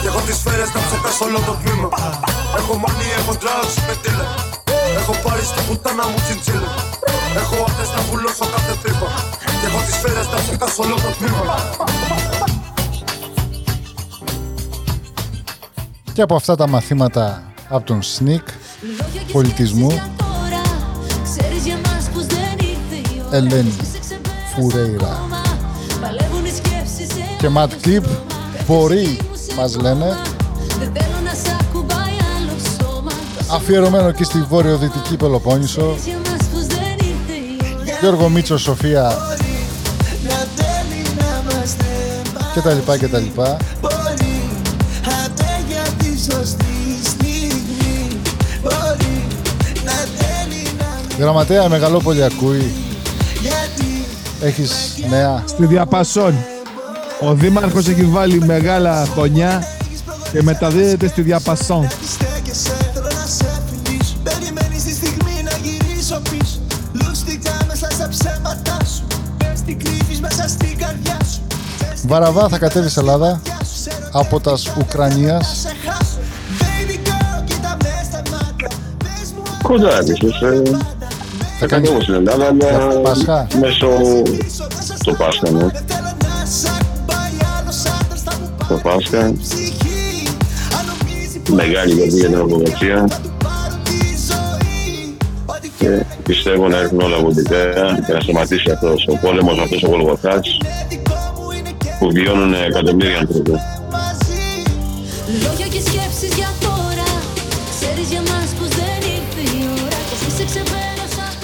[0.00, 1.88] Και έχω τις σφαίρες να ψεκάσω όλο το τμήμα
[2.58, 4.26] Έχω money, έχω drugs, με τίλα
[5.00, 6.70] Έχω πάρει στην πουτάνα μου τσιντσίλα
[7.40, 9.08] Έχω άκρες να βουλώσω κάθε τρύπα.
[9.58, 11.42] Και έχω τις σφαίρες να ψεκάσω όλο το τμήμα
[16.14, 18.46] Και από αυτά τα μαθήματα από τον Sneak
[19.34, 19.90] πολιτισμού.
[21.24, 23.36] Ξέρεις για μας πως δεν ήρθε η ώρα.
[23.36, 25.06] Ελένη και σε ξεπέρασε Φουρέιρα.
[25.06, 25.42] ακόμα.
[26.00, 28.04] Παλεύουν οι σκέψεις σε και Matt Clip
[28.66, 29.18] μπορεί
[29.56, 30.16] μας λένε.
[30.78, 33.12] Δεν θέλω να σ' ακουμπάει άλλο σώμα.
[33.52, 35.94] Αφιερωμένο και στη βορειοδυτική Πελοπόννησο.
[35.96, 37.98] Ξέρεις για μας πως δεν ήρθε η ώρα.
[38.00, 39.02] Γιώργο Μίτσο, Σοφία.
[40.28, 41.84] Να θέλει να είμαστε
[42.54, 43.56] και τα λοιπά και τα λοιπά
[51.18, 52.72] Γραμματέα Μεγαλόπολη ακούει.
[53.40, 54.04] Γιατί
[54.40, 56.34] Έχεις νέα; Στη διαπασόν.
[57.20, 59.66] Ο Δήμαρχος έχει βάλει μεγάλα χωνιά
[60.32, 61.88] και μεταδίδεται στη διαπασόν.
[62.12, 66.58] στέκεσαι Θέλω να σε φιλήσω Περιμένεις τη στιγμή να γυρίσω πίσω.
[66.92, 69.06] Λούστικα μέσα στα ψέματα σου.
[69.38, 71.40] Πες τι κρύβεις μέσα στην καρδιά σου.
[71.78, 73.40] Πες τι Βαραβά θα κατέβει σε Ελλάδα
[74.12, 75.58] από τας Ουκρανίας.
[75.62, 76.18] σε χάσω.
[76.60, 78.68] Baby girl, κοίτα με στα μάτια.
[78.98, 80.42] Πες μου αν Κοντά ίσως.
[81.54, 83.88] Ε, θα θα κάνεις κατέβω στην Ελλάδα, για αλλά Πάσχα; μέσω
[85.04, 85.58] το Πάσχα, ναι.
[85.58, 89.32] θέλω να σ' ακουμπάει άλλος άντρας θα μου Το Πάσχα.
[89.42, 90.28] ψυχή
[90.78, 92.96] Αν νομίζει Μεγάλη γιορτή για την Ορθοδοξία
[93.44, 97.64] πάρω τη ζωή Ό,τι και πιστεύω να έρθουν όλα βολικά
[98.06, 102.54] και να σταματήσει αυτός ο πόλεμος, αυτός ο Γολγοθάς δικό μου είναι και που βιώνουν
[102.54, 103.52] εκατομμύρια άνθρωποι.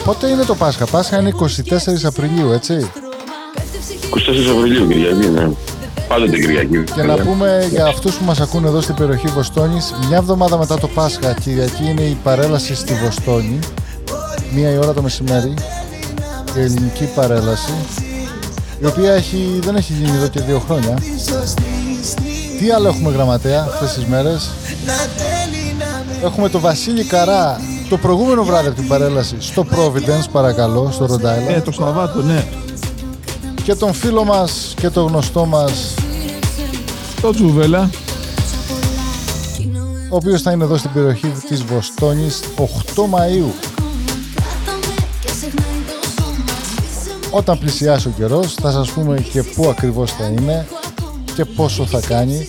[0.04, 1.44] Πότε είναι το Πάσχα, Πάσχα είναι 24
[2.04, 2.74] Απριλίου έτσι;
[3.54, 5.48] Πέφτει η ψυχή 24 Απριλίου Κυριακή, ναι.
[6.08, 6.84] Πάντοτε Κυριακή.
[6.94, 10.78] Και να πούμε για αυτούς που μας ακούν εδώ στην περιοχή Βοστόνης Μια εβδομάδα μετά
[10.78, 13.58] το Πάσχα Κυριακή είναι η παρέλαση στη Βοστόνη
[14.54, 15.54] Μία η ώρα το μεσημέρι
[16.56, 17.72] Η ελληνική παρέλαση
[18.80, 20.94] Η οποία έχει, δεν έχει γίνει εδώ και δύο χρόνια
[22.58, 24.50] Τι άλλο έχουμε γραμματέα αυτές τις μέρες;
[26.24, 31.24] Έχουμε το Βασίλη Καρά το προηγούμενο βράδυ από την παρέλαση στο Providence παρακαλώ, στο Rhode
[31.24, 32.44] Island Ε, το Σαββάτο, ναι.
[33.62, 35.94] και τον φίλο μας και το γνωστό μας
[37.20, 37.90] Το Τζουβέλα.
[40.10, 42.62] ο οποίος θα είναι εδώ στην περιοχή της Βοστόνης 8
[43.02, 43.50] Μαΐου
[47.30, 50.66] Όταν πλησιάσει ο καιρός θα σας πούμε και πού ακριβώς θα είναι
[51.34, 52.44] και πόσο θα κάνει.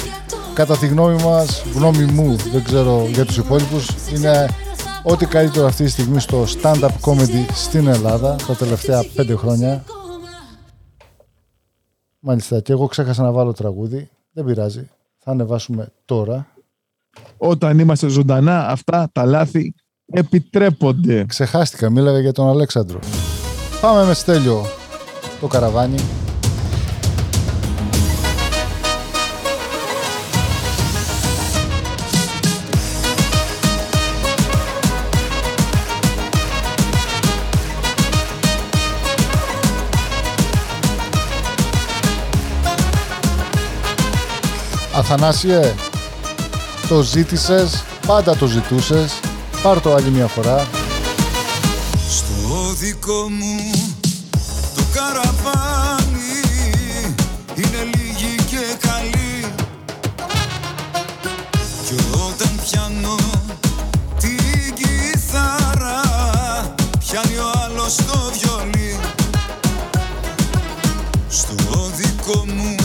[0.53, 4.49] Κατά τη γνώμη μας, γνώμη μου, δεν ξέρω για τους υπόλοιπους, είναι
[5.03, 9.83] ό,τι καλύτερο αυτή τη στιγμή στο stand-up comedy στην Ελλάδα τα τελευταία πέντε χρόνια.
[12.19, 14.09] Μάλιστα, και εγώ ξέχασα να βάλω τραγούδι.
[14.31, 14.89] Δεν πειράζει.
[15.17, 16.47] Θα ανεβάσουμε τώρα.
[17.37, 19.73] Όταν είμαστε ζωντανά, αυτά τα λάθη
[20.05, 21.25] επιτρέπονται.
[21.25, 22.99] Ξεχάστηκα, μίλαγα για τον Αλέξανδρο.
[23.81, 24.65] Πάμε με Στέλιο
[25.39, 25.99] το καραβάνι.
[44.93, 45.75] Αθανάσιε,
[46.87, 49.19] το ζήτησες, πάντα το ζητούσες,
[49.61, 50.67] πάρ' το άλλη μια φορά.
[52.09, 53.71] Στο δικό μου
[54.75, 56.41] το καραβάνι
[57.55, 59.53] είναι λίγοι και καλοί
[61.85, 63.15] Κι όταν πιάνω
[64.19, 66.01] την κιθάρα
[66.99, 68.99] πιάνει ο άλλος το βιολί.
[71.29, 72.80] Στο δικό μου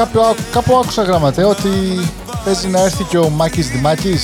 [0.00, 1.68] τσιγάρα Κάπου, άκου- κάπου άκουσα γραμματέα ότι
[2.44, 4.22] παίζει να έρθει και ο Μάκης Δημάκης.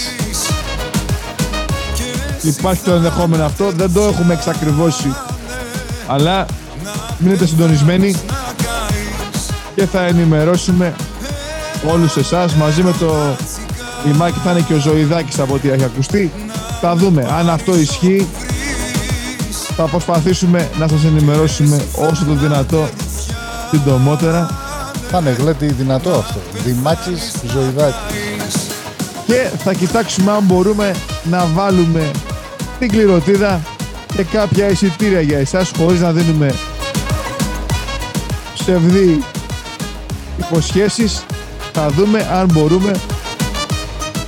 [2.42, 5.14] Υπάρχει το ενδεχόμενο αυτό, δεν το έχουμε εξακριβώσει.
[6.06, 6.46] Αλλά
[7.18, 8.14] μείνετε συντονισμένοι
[9.74, 10.94] και θα ενημερώσουμε
[11.92, 13.36] όλους εσάς μαζί με το
[14.04, 16.32] Λιμάκι θα είναι και ο Ζωηδάκης από ό,τι έχει ακουστεί.
[16.80, 18.26] Θα δούμε αν αυτό ισχύει.
[19.76, 22.88] Θα προσπαθήσουμε να σας ενημερώσουμε όσο το δυνατό
[23.70, 24.65] συντομότερα
[25.10, 26.40] Θα είναι γλέτη δυνατό αυτό.
[26.64, 28.66] Δημάκης Ζωηδάκης.
[29.26, 30.94] και θα κοιτάξουμε αν μπορούμε
[31.30, 32.10] να βάλουμε
[32.78, 33.60] την κληροτίδα
[34.16, 36.54] και κάποια εισιτήρια για εσάς χωρίς να δίνουμε
[38.54, 39.24] ψευδή
[40.38, 41.24] υποσχέσεις
[41.72, 42.90] θα δούμε αν μπορούμε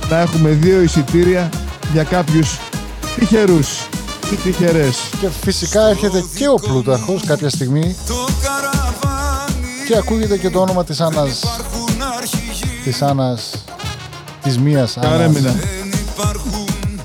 [0.09, 1.49] να έχουμε δύο εισιτήρια
[1.93, 2.57] για κάποιους
[3.15, 3.87] τυχερούς
[4.31, 7.95] ή τυχερές Και φυσικά έρχεται και ο Πλούταρχος κάποια στιγμή
[9.89, 11.39] και ακούγεται και το όνομα της Άννας.
[12.83, 13.63] Της Άννας.
[14.43, 15.11] Της μίας Άννας.
[15.11, 15.55] Καρέμινα.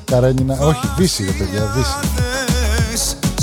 [0.04, 1.94] Καρένινα, όχι, Δύση ρε παιδιά, Δύση.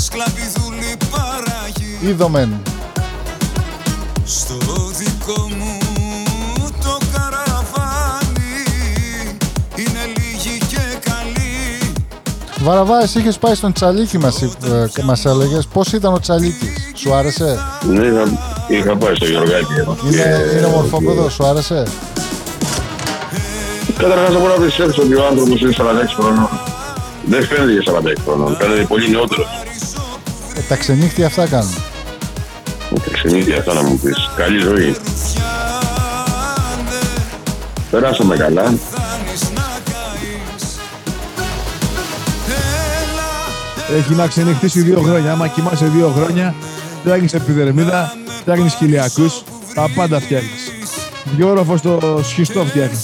[0.04, 2.62] Σκλαβιδούλη παράγει Είδομεν
[4.24, 4.54] Στο
[4.98, 5.78] δικό μου
[6.82, 8.62] το καραβάνι
[9.76, 11.92] είναι λίγοι και καλοί
[12.60, 14.64] Βαραβά, εσύ είχες πάει στον Τσαλίκη μας, είπ-
[14.98, 15.66] ε, μας έλεγες.
[15.66, 19.72] Πώς ήταν ο Τσαλίκης, σου άρεσε, Ναι, είχα, είχα πάει στο Γιωργάκη.
[20.12, 21.82] είναι, είναι ομορφόπεδο, σου άρεσε;
[23.98, 25.82] Καταρχάς δεν μπορώ να πιστέψω ότι ο άνθρωπος είναι 46
[26.16, 26.48] χρονών.
[27.24, 28.56] Δεν φαίνεται για 46 χρονών.
[28.56, 29.46] Φαίνεται πολύ νεότερος.
[30.56, 31.74] Ε, τα ξενύχτια αυτά κάνουν.
[32.90, 34.30] Τα ξενύχια αυτά να μου πεις.
[34.36, 34.96] Καλή ζωή.
[37.90, 38.74] Περάσαμε καλά.
[43.96, 45.32] Έχει να ξενυχτήσει δύο χρόνια.
[45.32, 46.54] Άμα κοιμάσαι δύο χρόνια,
[47.00, 49.26] φτιάχνει επιδερμίδα, φτιάχνεις χιλιακού,
[49.74, 50.70] τα πάντα φτιάχνεις.
[51.36, 52.98] Δυο στο σχιστό φτιάχνει.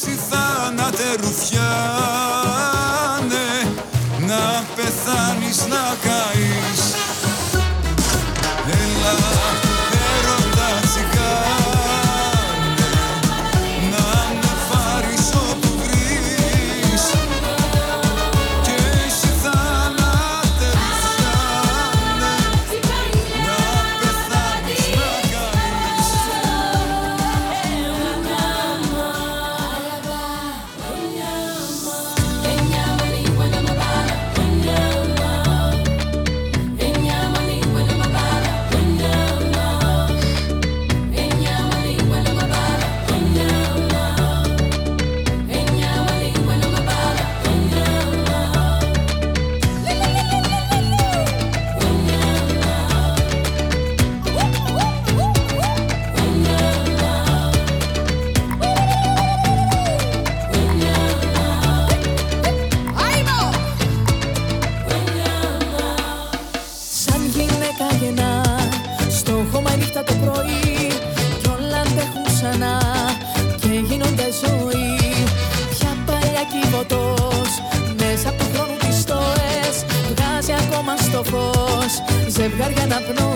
[82.48, 83.27] They've got to get up and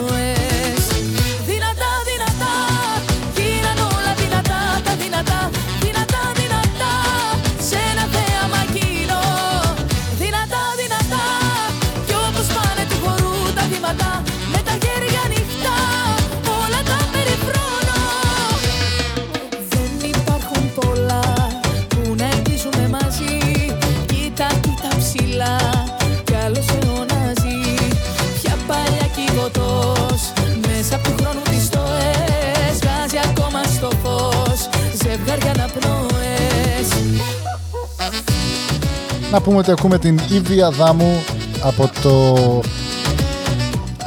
[39.32, 41.22] Να πούμε ότι ακούμε την Ήβια Δάμου
[41.62, 42.34] από το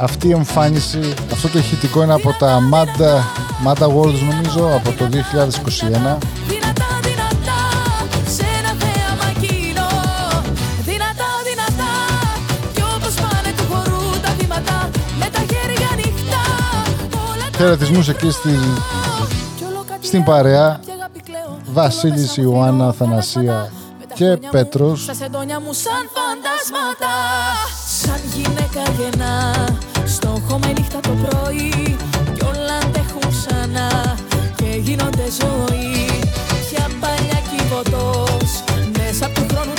[0.00, 3.00] αυτή η εμφάνιση, αυτό Αυτό το ηχητικό είναι από τα Mad,
[3.66, 5.12] Mad Awards νομίζω από το 2021.
[6.48, 7.60] Δυνατά, δυνατά,
[8.26, 9.88] σε ένα θέαμα κοινό
[10.84, 11.92] Δυνατά, δυνατά,
[12.74, 16.44] κι όπως πάνε του χορού τα βήματα Με τα χέρια ανοιχτά
[17.30, 18.50] Όλα τα Χαιρετισμούς εκεί στη,
[20.00, 20.80] στην παρέα.
[21.72, 23.70] Βασίλης, Ιωάννα, Θανασία
[24.16, 25.02] και Πέτρος.
[25.02, 27.14] Στα σεντόνια μου σαν φαντάσματα
[28.02, 29.34] Σαν γυναίκα γεννά.
[30.04, 31.96] Στόχο με νύχτα το πρωί.
[32.34, 34.16] Κι όλα αντέχουν ξανά.
[34.56, 36.06] Και γίνονται ζωή.
[36.68, 38.50] Πια παλιά κυβωτός.
[38.96, 39.75] Μέσα από του χρόνου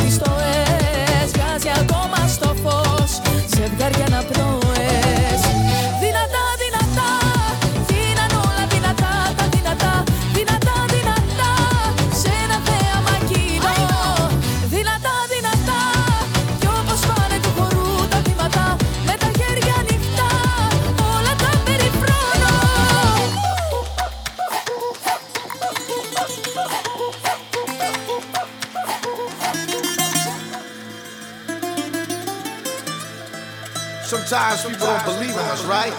[35.07, 35.95] believe in us, right?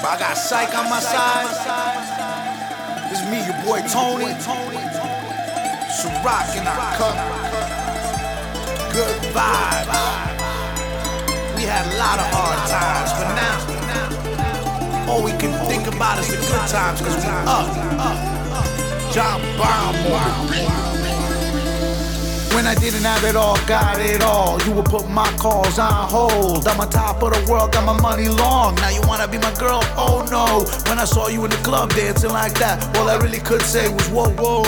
[0.00, 1.52] But I got psych on my side.
[3.10, 4.32] This is me, your boy Tony.
[5.92, 7.16] Ciroc in our cup.
[8.96, 9.92] Good vibes.
[11.54, 16.28] We had a lot of hard times, but now all we can think about is
[16.28, 17.68] the good times because we up.
[19.12, 19.40] John
[20.50, 20.91] beat.
[22.54, 24.60] When I didn't have it all, got it all.
[24.62, 26.66] You would put my calls on hold.
[26.68, 28.74] I'm on top of the world, got my money long.
[28.76, 29.80] Now you wanna be my girl?
[29.96, 30.64] Oh no.
[30.88, 33.92] When I saw you in the club dancing like that, all I really could say
[33.92, 34.62] was whoa, whoa.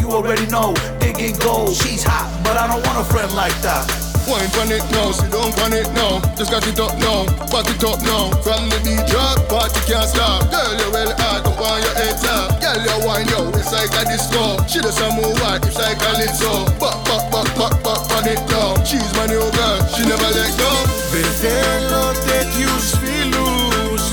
[0.00, 1.74] You already know, digging gold.
[1.74, 4.09] She's hot, but I don't want a friend like that.
[4.27, 6.17] Wine on it now, sit down on it now.
[6.35, 8.33] Just got it up now, back it up now.
[8.41, 10.49] From the beat drop, party can't stop.
[10.49, 12.57] Girl, you well hard, don't want your head top.
[12.57, 14.57] Girl, you wine yo, it's like a disco.
[14.65, 16.65] She does some move white, it's like a little.
[16.81, 18.73] Back, back, back, back, back on it now.
[18.81, 20.73] She's my new girl, she never let go.
[21.15, 24.03] Δεν θέλω τέτοιους φίλους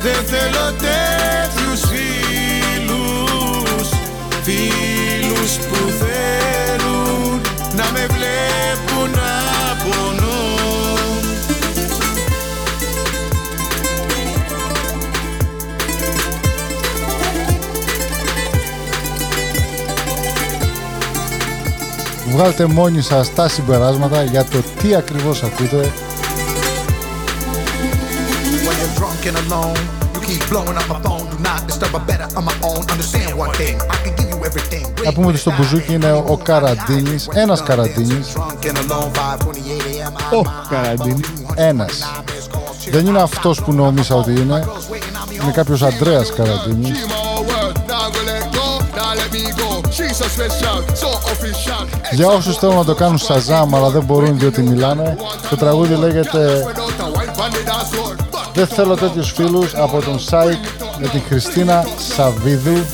[0.00, 3.88] Δεν θέλω τέτοιους φίλους
[4.42, 7.40] Φίλους που θέλουν
[7.76, 8.71] να με βλέπουν
[22.33, 25.91] Βγάλτε μόνοι σας τα συμπεράσματα για το τι ακριβώς ακούτε
[28.65, 29.79] When you're drunk and alone,
[30.13, 31.25] you keep blowing up my phone.
[31.33, 32.81] Do not disturb, I better on my own.
[32.93, 35.03] Understand one thing, I can give you everything.
[35.05, 40.37] Να πούμε ότι στο μπουζούκι είναι ο Καραντίνης, ένας Καραντίνης, Drunk and alone, 528 AM.
[40.37, 41.27] Ο Καραντίνης.
[41.55, 42.11] ένας.
[42.91, 44.67] Δεν είναι αυτός που νόμισα ότι είναι,
[45.43, 46.97] είναι κάποιος Αντρέας Καραντίνης.
[49.13, 49.91] She my word, now go let go, now let me go.
[49.91, 51.87] She's so special, so official.
[52.11, 55.17] Για όσους θέλουν να το κάνουν Shazam αλλά δεν μπορούν διότι μιλάνε,
[55.49, 58.15] το τραγούδι λέγεται Without a wine on the dance floor.
[58.31, 60.63] But Δεν θέλω τέτοιους φίλους από τον Σάικ
[60.99, 61.85] με τη Χριστίνα
[62.15, 62.85] Σαββίδου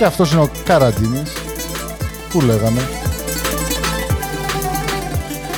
[0.00, 1.32] και αυτός είναι ο Καραντίνης
[2.30, 2.88] που λέγαμε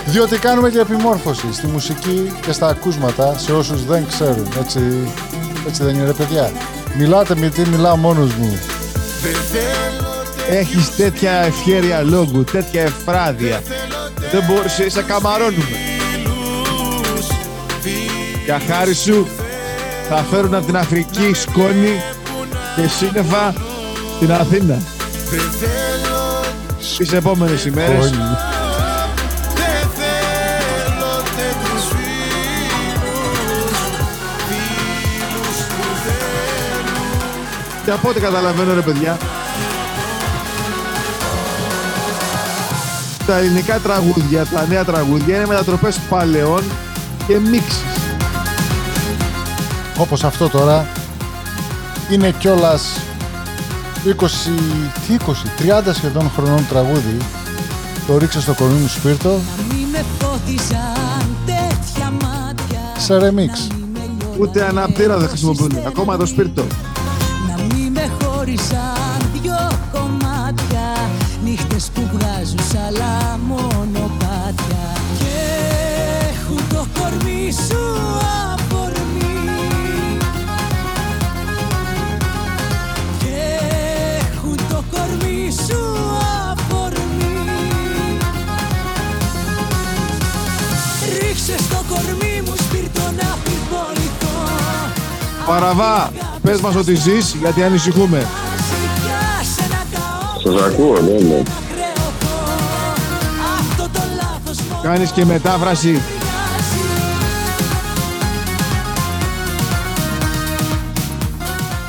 [0.07, 4.80] διότι κάνουμε και επιμόρφωση στη μουσική και στα ακούσματα σε όσους δεν ξέρουν έτσι,
[5.66, 6.53] έτσι δεν είναι ρε παιδιά
[6.97, 8.59] μιλάτε με τι μιλάω μόνος μου
[9.22, 10.11] Δεν θέλω
[10.49, 13.62] Έχεις τέτοια ευχέρεια λόγου, τέτοια εφράδια.
[14.32, 15.64] Δεν μπορείς, σε καμαρώνουμε.
[16.14, 17.26] φίλους
[18.45, 19.26] Για χάρη σου
[20.09, 22.03] θα φέρουν από την Αφρική σκόνη
[22.76, 23.55] και σύννεφα
[24.22, 24.78] στην Αθήνα.
[25.30, 26.40] Δεν θέλω
[26.98, 28.16] Τις επόμενες ημέρες Όλοι.
[29.54, 32.90] Δεν θέλω τέτοιους φίλους
[34.48, 37.04] Φίλους που θέλουν
[37.84, 39.16] και από ό,τι καταλαβαίνω ρε παιδιά
[43.26, 46.62] τα ελληνικά τραγούδια, τα νέα τραγούδια είναι μετατροπές παλαιών
[47.26, 47.82] και μίξεις.
[49.98, 50.86] όπως αυτό τώρα
[52.10, 52.82] είναι κιόλας
[54.05, 54.11] 20,
[55.07, 57.16] τι 20, 30 σχεδόν χρονών τραγούδι
[58.07, 59.38] το ρίξε στο κορμί μου σπίρτο
[59.68, 63.82] Μη με φώτιζαν τέτοια μάτια σε remix
[64.38, 65.72] Ούτε αναπτήρα δεν χρησιμοποιούν.
[65.86, 66.66] Ακόμα το σπίρτο.
[67.48, 71.11] Να μη με χώρισαν δυο κομμάτια
[71.44, 72.76] Νύχτες που βγάζουν σ'
[95.53, 98.26] Παραβά, πες μας ότι ζεις γιατί ανησυχούμε.
[100.42, 101.42] Σας ακούω, ναι, ναι.
[104.82, 106.00] Κάνεις και μετάφραση.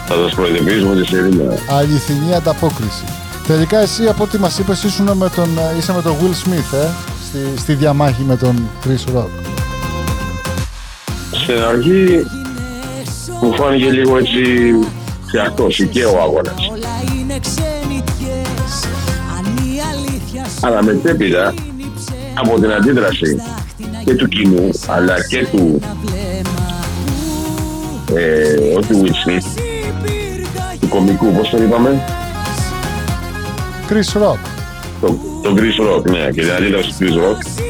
[0.08, 1.54] Θα σας προειδοποιήσουμε τη σειρήνα.
[1.70, 3.04] Αληθινή ανταπόκριση.
[3.48, 6.78] Τελικά εσύ από ό,τι μας είπες ήσουν με τον, ε, είσαι με τον Will Smith,
[6.78, 6.88] ε,
[7.28, 9.30] στη, στη διαμάχη με τον Chris Rock.
[11.32, 12.26] Στην αρχή
[13.44, 14.42] μου φάνηκε λίγο έτσι
[15.32, 16.68] θεατός και ο αγώνας.
[16.72, 18.74] Όλα είναι ξενιτιές
[19.38, 21.54] Αν η αλήθεια σου Αλλά μετέπειτα
[22.34, 23.42] από την αντίδραση
[24.06, 25.80] και του κοινού αλλά και του
[28.16, 29.62] ε, όχι του Will Smith
[30.80, 32.04] του κομικού, πώς τον είπαμε;
[33.90, 34.38] Chris Rock.
[35.02, 37.62] το, το Chris Rock, ναι, και την αντίδραση του Chris Rock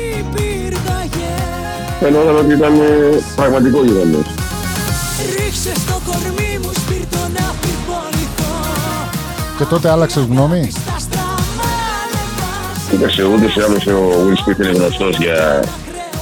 [1.99, 4.33] φαινόταν ότι ήταν ε, πραγματικό γεγονός.
[9.64, 10.72] Και τότε άλλαξες γνώμη;
[12.89, 15.64] Κοίταξε, ούτως ή άλλως ο Will Smith είναι γνωστός για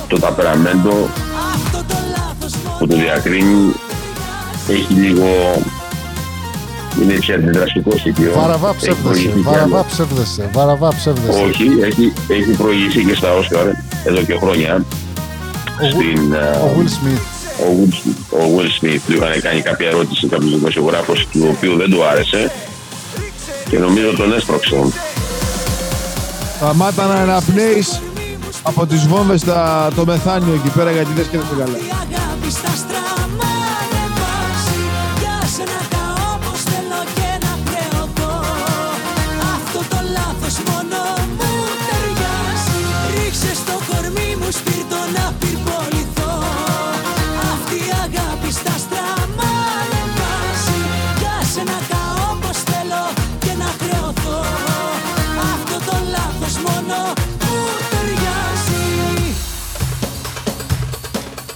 [0.08, 1.10] το ταπεραμέντο
[2.80, 3.74] που το διακρίνει.
[4.70, 5.26] Έχει λίγο...
[7.02, 8.32] Είναι έτσι αντιδραστικό στοιχείο.
[8.36, 9.86] Βαραβά Έχει ψεύδεσαι, προηγηθεί κι βαραβά άλλο.
[9.92, 11.44] ψεύδεσαι, βαραβά ψεύδεσαι.
[11.44, 13.68] Όχι, έχει, έχει προηγηθεί και στα Όσκαρ
[14.04, 14.86] εδώ και χρόνια.
[15.92, 17.22] Στην, ε, Ο Will Smith.
[17.66, 21.76] ο Will Smith, ο Will Smith του είχαν κάνει κάποια ερώτηση κάποιος δημοσιογράφος του οποίου
[21.78, 22.52] δεν του άρεσε
[23.72, 24.76] και νομίζω τον έσπρωξε.
[26.56, 28.02] Σταμάτα να αναπνέεις
[28.64, 31.78] από τις βόμβες τα, το μεθάνιο εκεί πέρα γιατί δεν σκέφτεσαι καλά.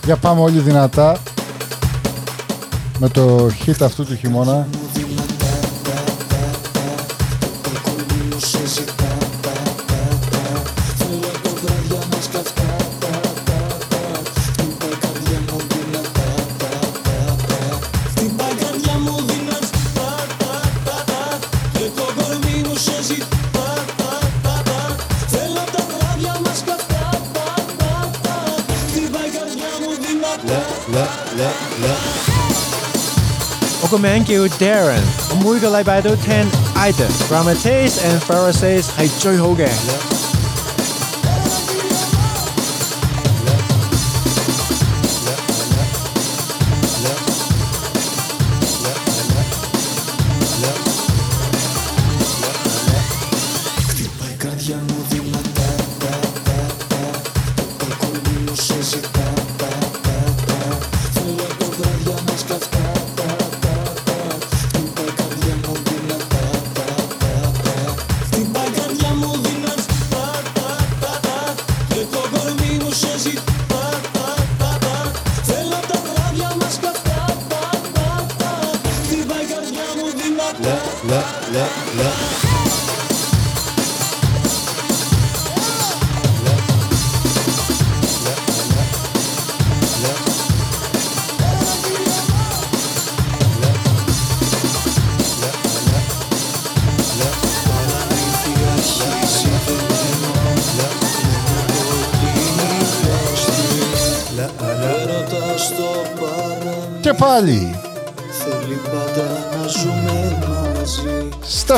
[0.05, 1.17] Για πάμε όλοι δυνατά
[2.99, 4.67] με το hit αυτού του χειμώνα.
[34.24, 40.03] 我個名叫 Darren，我每個禮拜都聽 Ida、Grammatis and Pharisees 係最好嘅。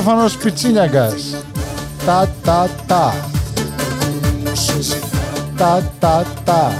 [0.07, 1.35] Στέφανος Πιτσίνιαγκας.
[2.05, 3.13] Τα τα τα.
[5.57, 6.73] Τα τα τα.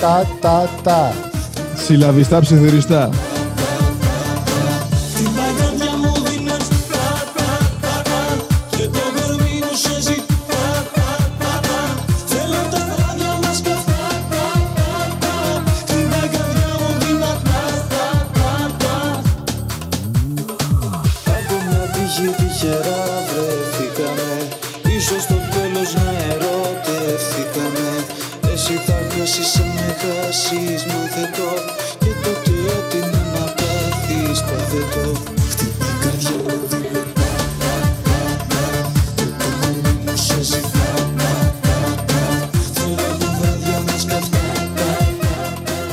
[0.00, 1.12] Τα τα τα.
[1.74, 3.10] Συλλαβιστά ψιθυριστά.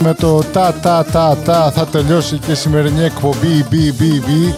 [0.08, 4.54] Με το τα τα τα τα θα τελειώσει και η σημερινή εκπομπή BBB.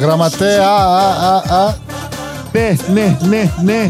[0.00, 1.74] Γραμματέα, α, α, α.
[2.52, 3.88] Ναι, ναι, ναι, ναι.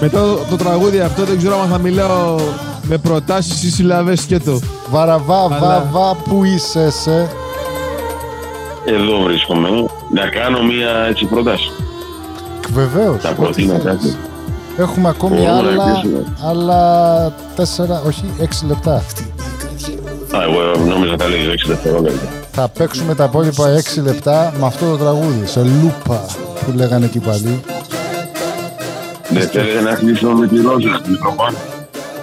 [0.00, 2.36] Μετά το, το τραγούδι αυτό δεν ξέρω αν θα μιλάω
[2.82, 4.60] με προτάσεις ή συλλαβές και το.
[4.90, 7.28] Βαραβά, Αλλά- βα, βα, που είσαι, σε;
[8.84, 9.68] Εδώ βρίσκομαι.
[10.12, 11.70] Να κάνω μία έτσι πρόταση.
[12.72, 13.22] Βεβαίως.
[13.22, 14.16] Θα προτείνω κάτι.
[14.80, 16.24] Έχουμε ακόμη Μπορούμε να άλλα, κλείσουμε.
[16.44, 18.94] άλλα τέσσερα, όχι, έξι λεπτά.
[18.94, 22.28] Α, εγώ νόμιζα τα λέει 6 δευτερόλεπτα.
[22.52, 26.24] Θα παίξουμε τα υπόλοιπα έξι λεπτά με αυτό το τραγούδι, σε λούπα
[26.64, 27.60] που λέγανε εκεί πάλι.
[29.28, 31.56] Δεν θέλετε να κλείσουμε με τη Ρόζα στο μικροφόνο.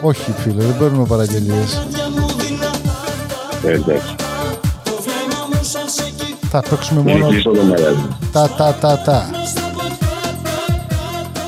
[0.01, 1.81] Όχι φίλε, δεν παίρνουμε παραγγελίες.
[3.65, 4.15] Ε, Εντάξει.
[6.49, 8.07] Θα παίξουμε Είναι μόνο κλειστό το μαγαζί.
[8.31, 9.29] τα τα τα τα.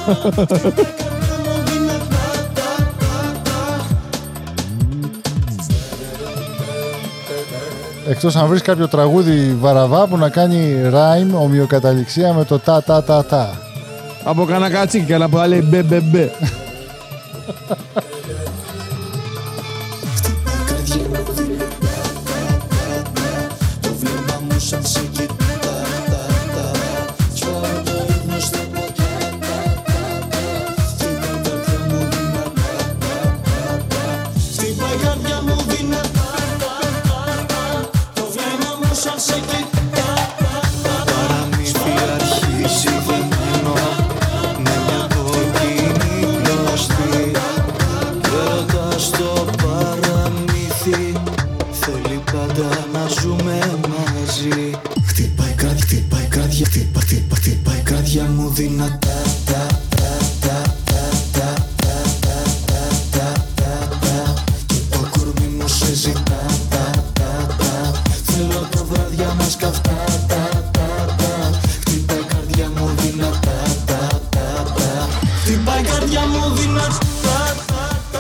[8.10, 13.04] Εκτός αν βρεις κάποιο τραγούδι βαραβά που να κάνει rhyme, ομοιοκαταληξία με το τα τα
[13.04, 13.58] τα τα.
[14.24, 16.30] Από κανένα κατσίκι και άλλα που λέει μπε μπε μπε.
[39.00, 39.39] Shall say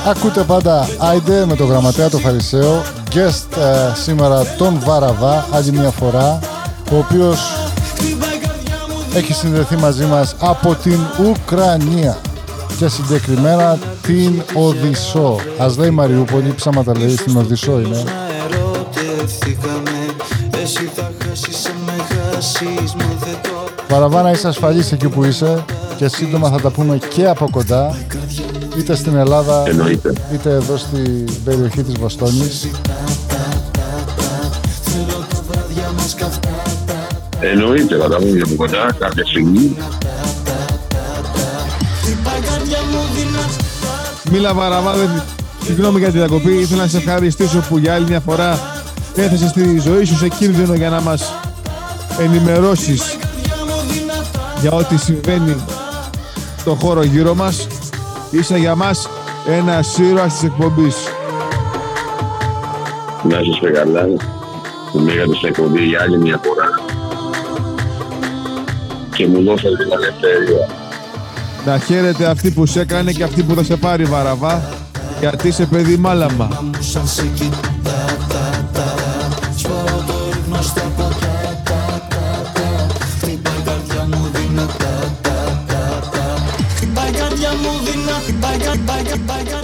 [0.10, 2.82] Ακούτε πάντα Άιντε με το γραμματέα το Φαρισαίο
[3.14, 6.40] Guest ε, σήμερα τον Βαραβά άλλη μια φορά
[6.92, 7.40] ο οποίος
[9.16, 12.18] έχει συνδεθεί μαζί μας από την Ουκρανία
[12.78, 15.36] και συγκεκριμένα την Οδυσσό.
[15.58, 18.04] Ας λέει Μαριούπολη, ψάματα λέει στην Οδυσσό είναι.
[18.46, 20.06] Ερωτευθήκαμε
[20.62, 21.94] Εσύ θα χάσεις, αν με
[22.34, 23.50] χάσεις Μα δεν το
[23.90, 25.66] Βαραβά να είσαι ασφαλής εκεί που είσαι
[25.98, 27.96] και σύντομα θα τα πούμε και από κοντά
[28.80, 30.14] είτε στην Ελλάδα Εννοείται.
[30.34, 32.70] είτε εδώ στην περιοχή της Βοστόνης.
[37.40, 39.78] Εννοείται θα τα πούμε από κοντά κάποια στιγμή.
[44.32, 45.10] Μίλα Βαραβά, δεν...
[45.66, 46.52] συγγνώμη για τη διακοπή.
[46.52, 48.60] Ήθελα να σε ευχαριστήσω που για άλλη μια φορά
[49.16, 51.34] έθεσε στη ζωή σου σε κίνδυνο για να μας
[52.20, 53.18] ενημερώσεις
[54.62, 55.56] για ό,τι συμβαίνει
[56.60, 57.68] στο χώρο γύρω μας.
[58.32, 59.10] Είσαι για μας
[59.48, 60.96] ένα ήρωας της εκπομπής.
[63.24, 64.06] Να είστε καλά.
[64.92, 66.68] Που με είχατε στην εκπομπή για άλλη μια φορά.
[69.16, 70.68] Και μου δώσατε την ελευθερία.
[71.66, 74.62] Να χαίρεται αυτή που σε έκανε και αυτή που θα σε πάρει Βαραβά.
[75.20, 76.64] Γιατί είσαι παιδί μάλαμα.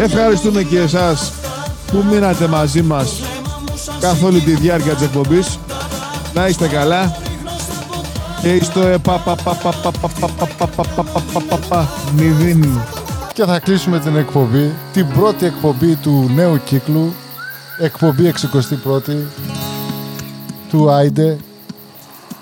[0.06, 1.32] Ευχαριστούμε και εσάς
[1.88, 3.22] που μείνατε μαζί μας
[4.00, 5.60] καθ' όλη τη διάρκεια της εκπομπής.
[6.34, 7.18] Να είστε καλά
[8.42, 9.00] και είστε
[12.16, 12.80] μηδίν.
[13.34, 17.14] Και θα κλείσουμε την εκπομπή, την πρώτη εκπομπή του νέου κύκλου,
[17.80, 18.32] εκπομπή 61
[20.70, 21.38] του Άιντε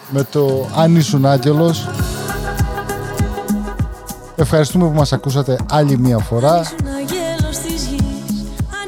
[0.10, 1.26] με το Αν ήσουν.
[4.36, 6.62] Ευχαριστούμε που μας ακούσατε άλλη μία φορά.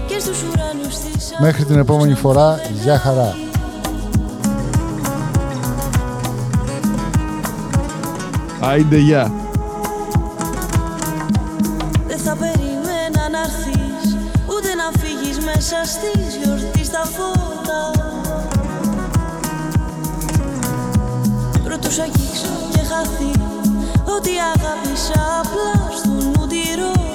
[0.06, 3.36] και στους ουρανούς της Μέχρι την επόμενη φορά, γεια χαρά.
[8.60, 9.32] Άιντε γεια.
[12.06, 14.16] Δεν θα περίμενα να έρθεις
[14.46, 18.07] Ούτε να φύγεις μέσα στις γιορτής στα φώτα
[21.98, 23.32] προσεγγίξω και χαθεί.
[24.16, 27.07] Ότι αγάπησα απλά στον όνειρο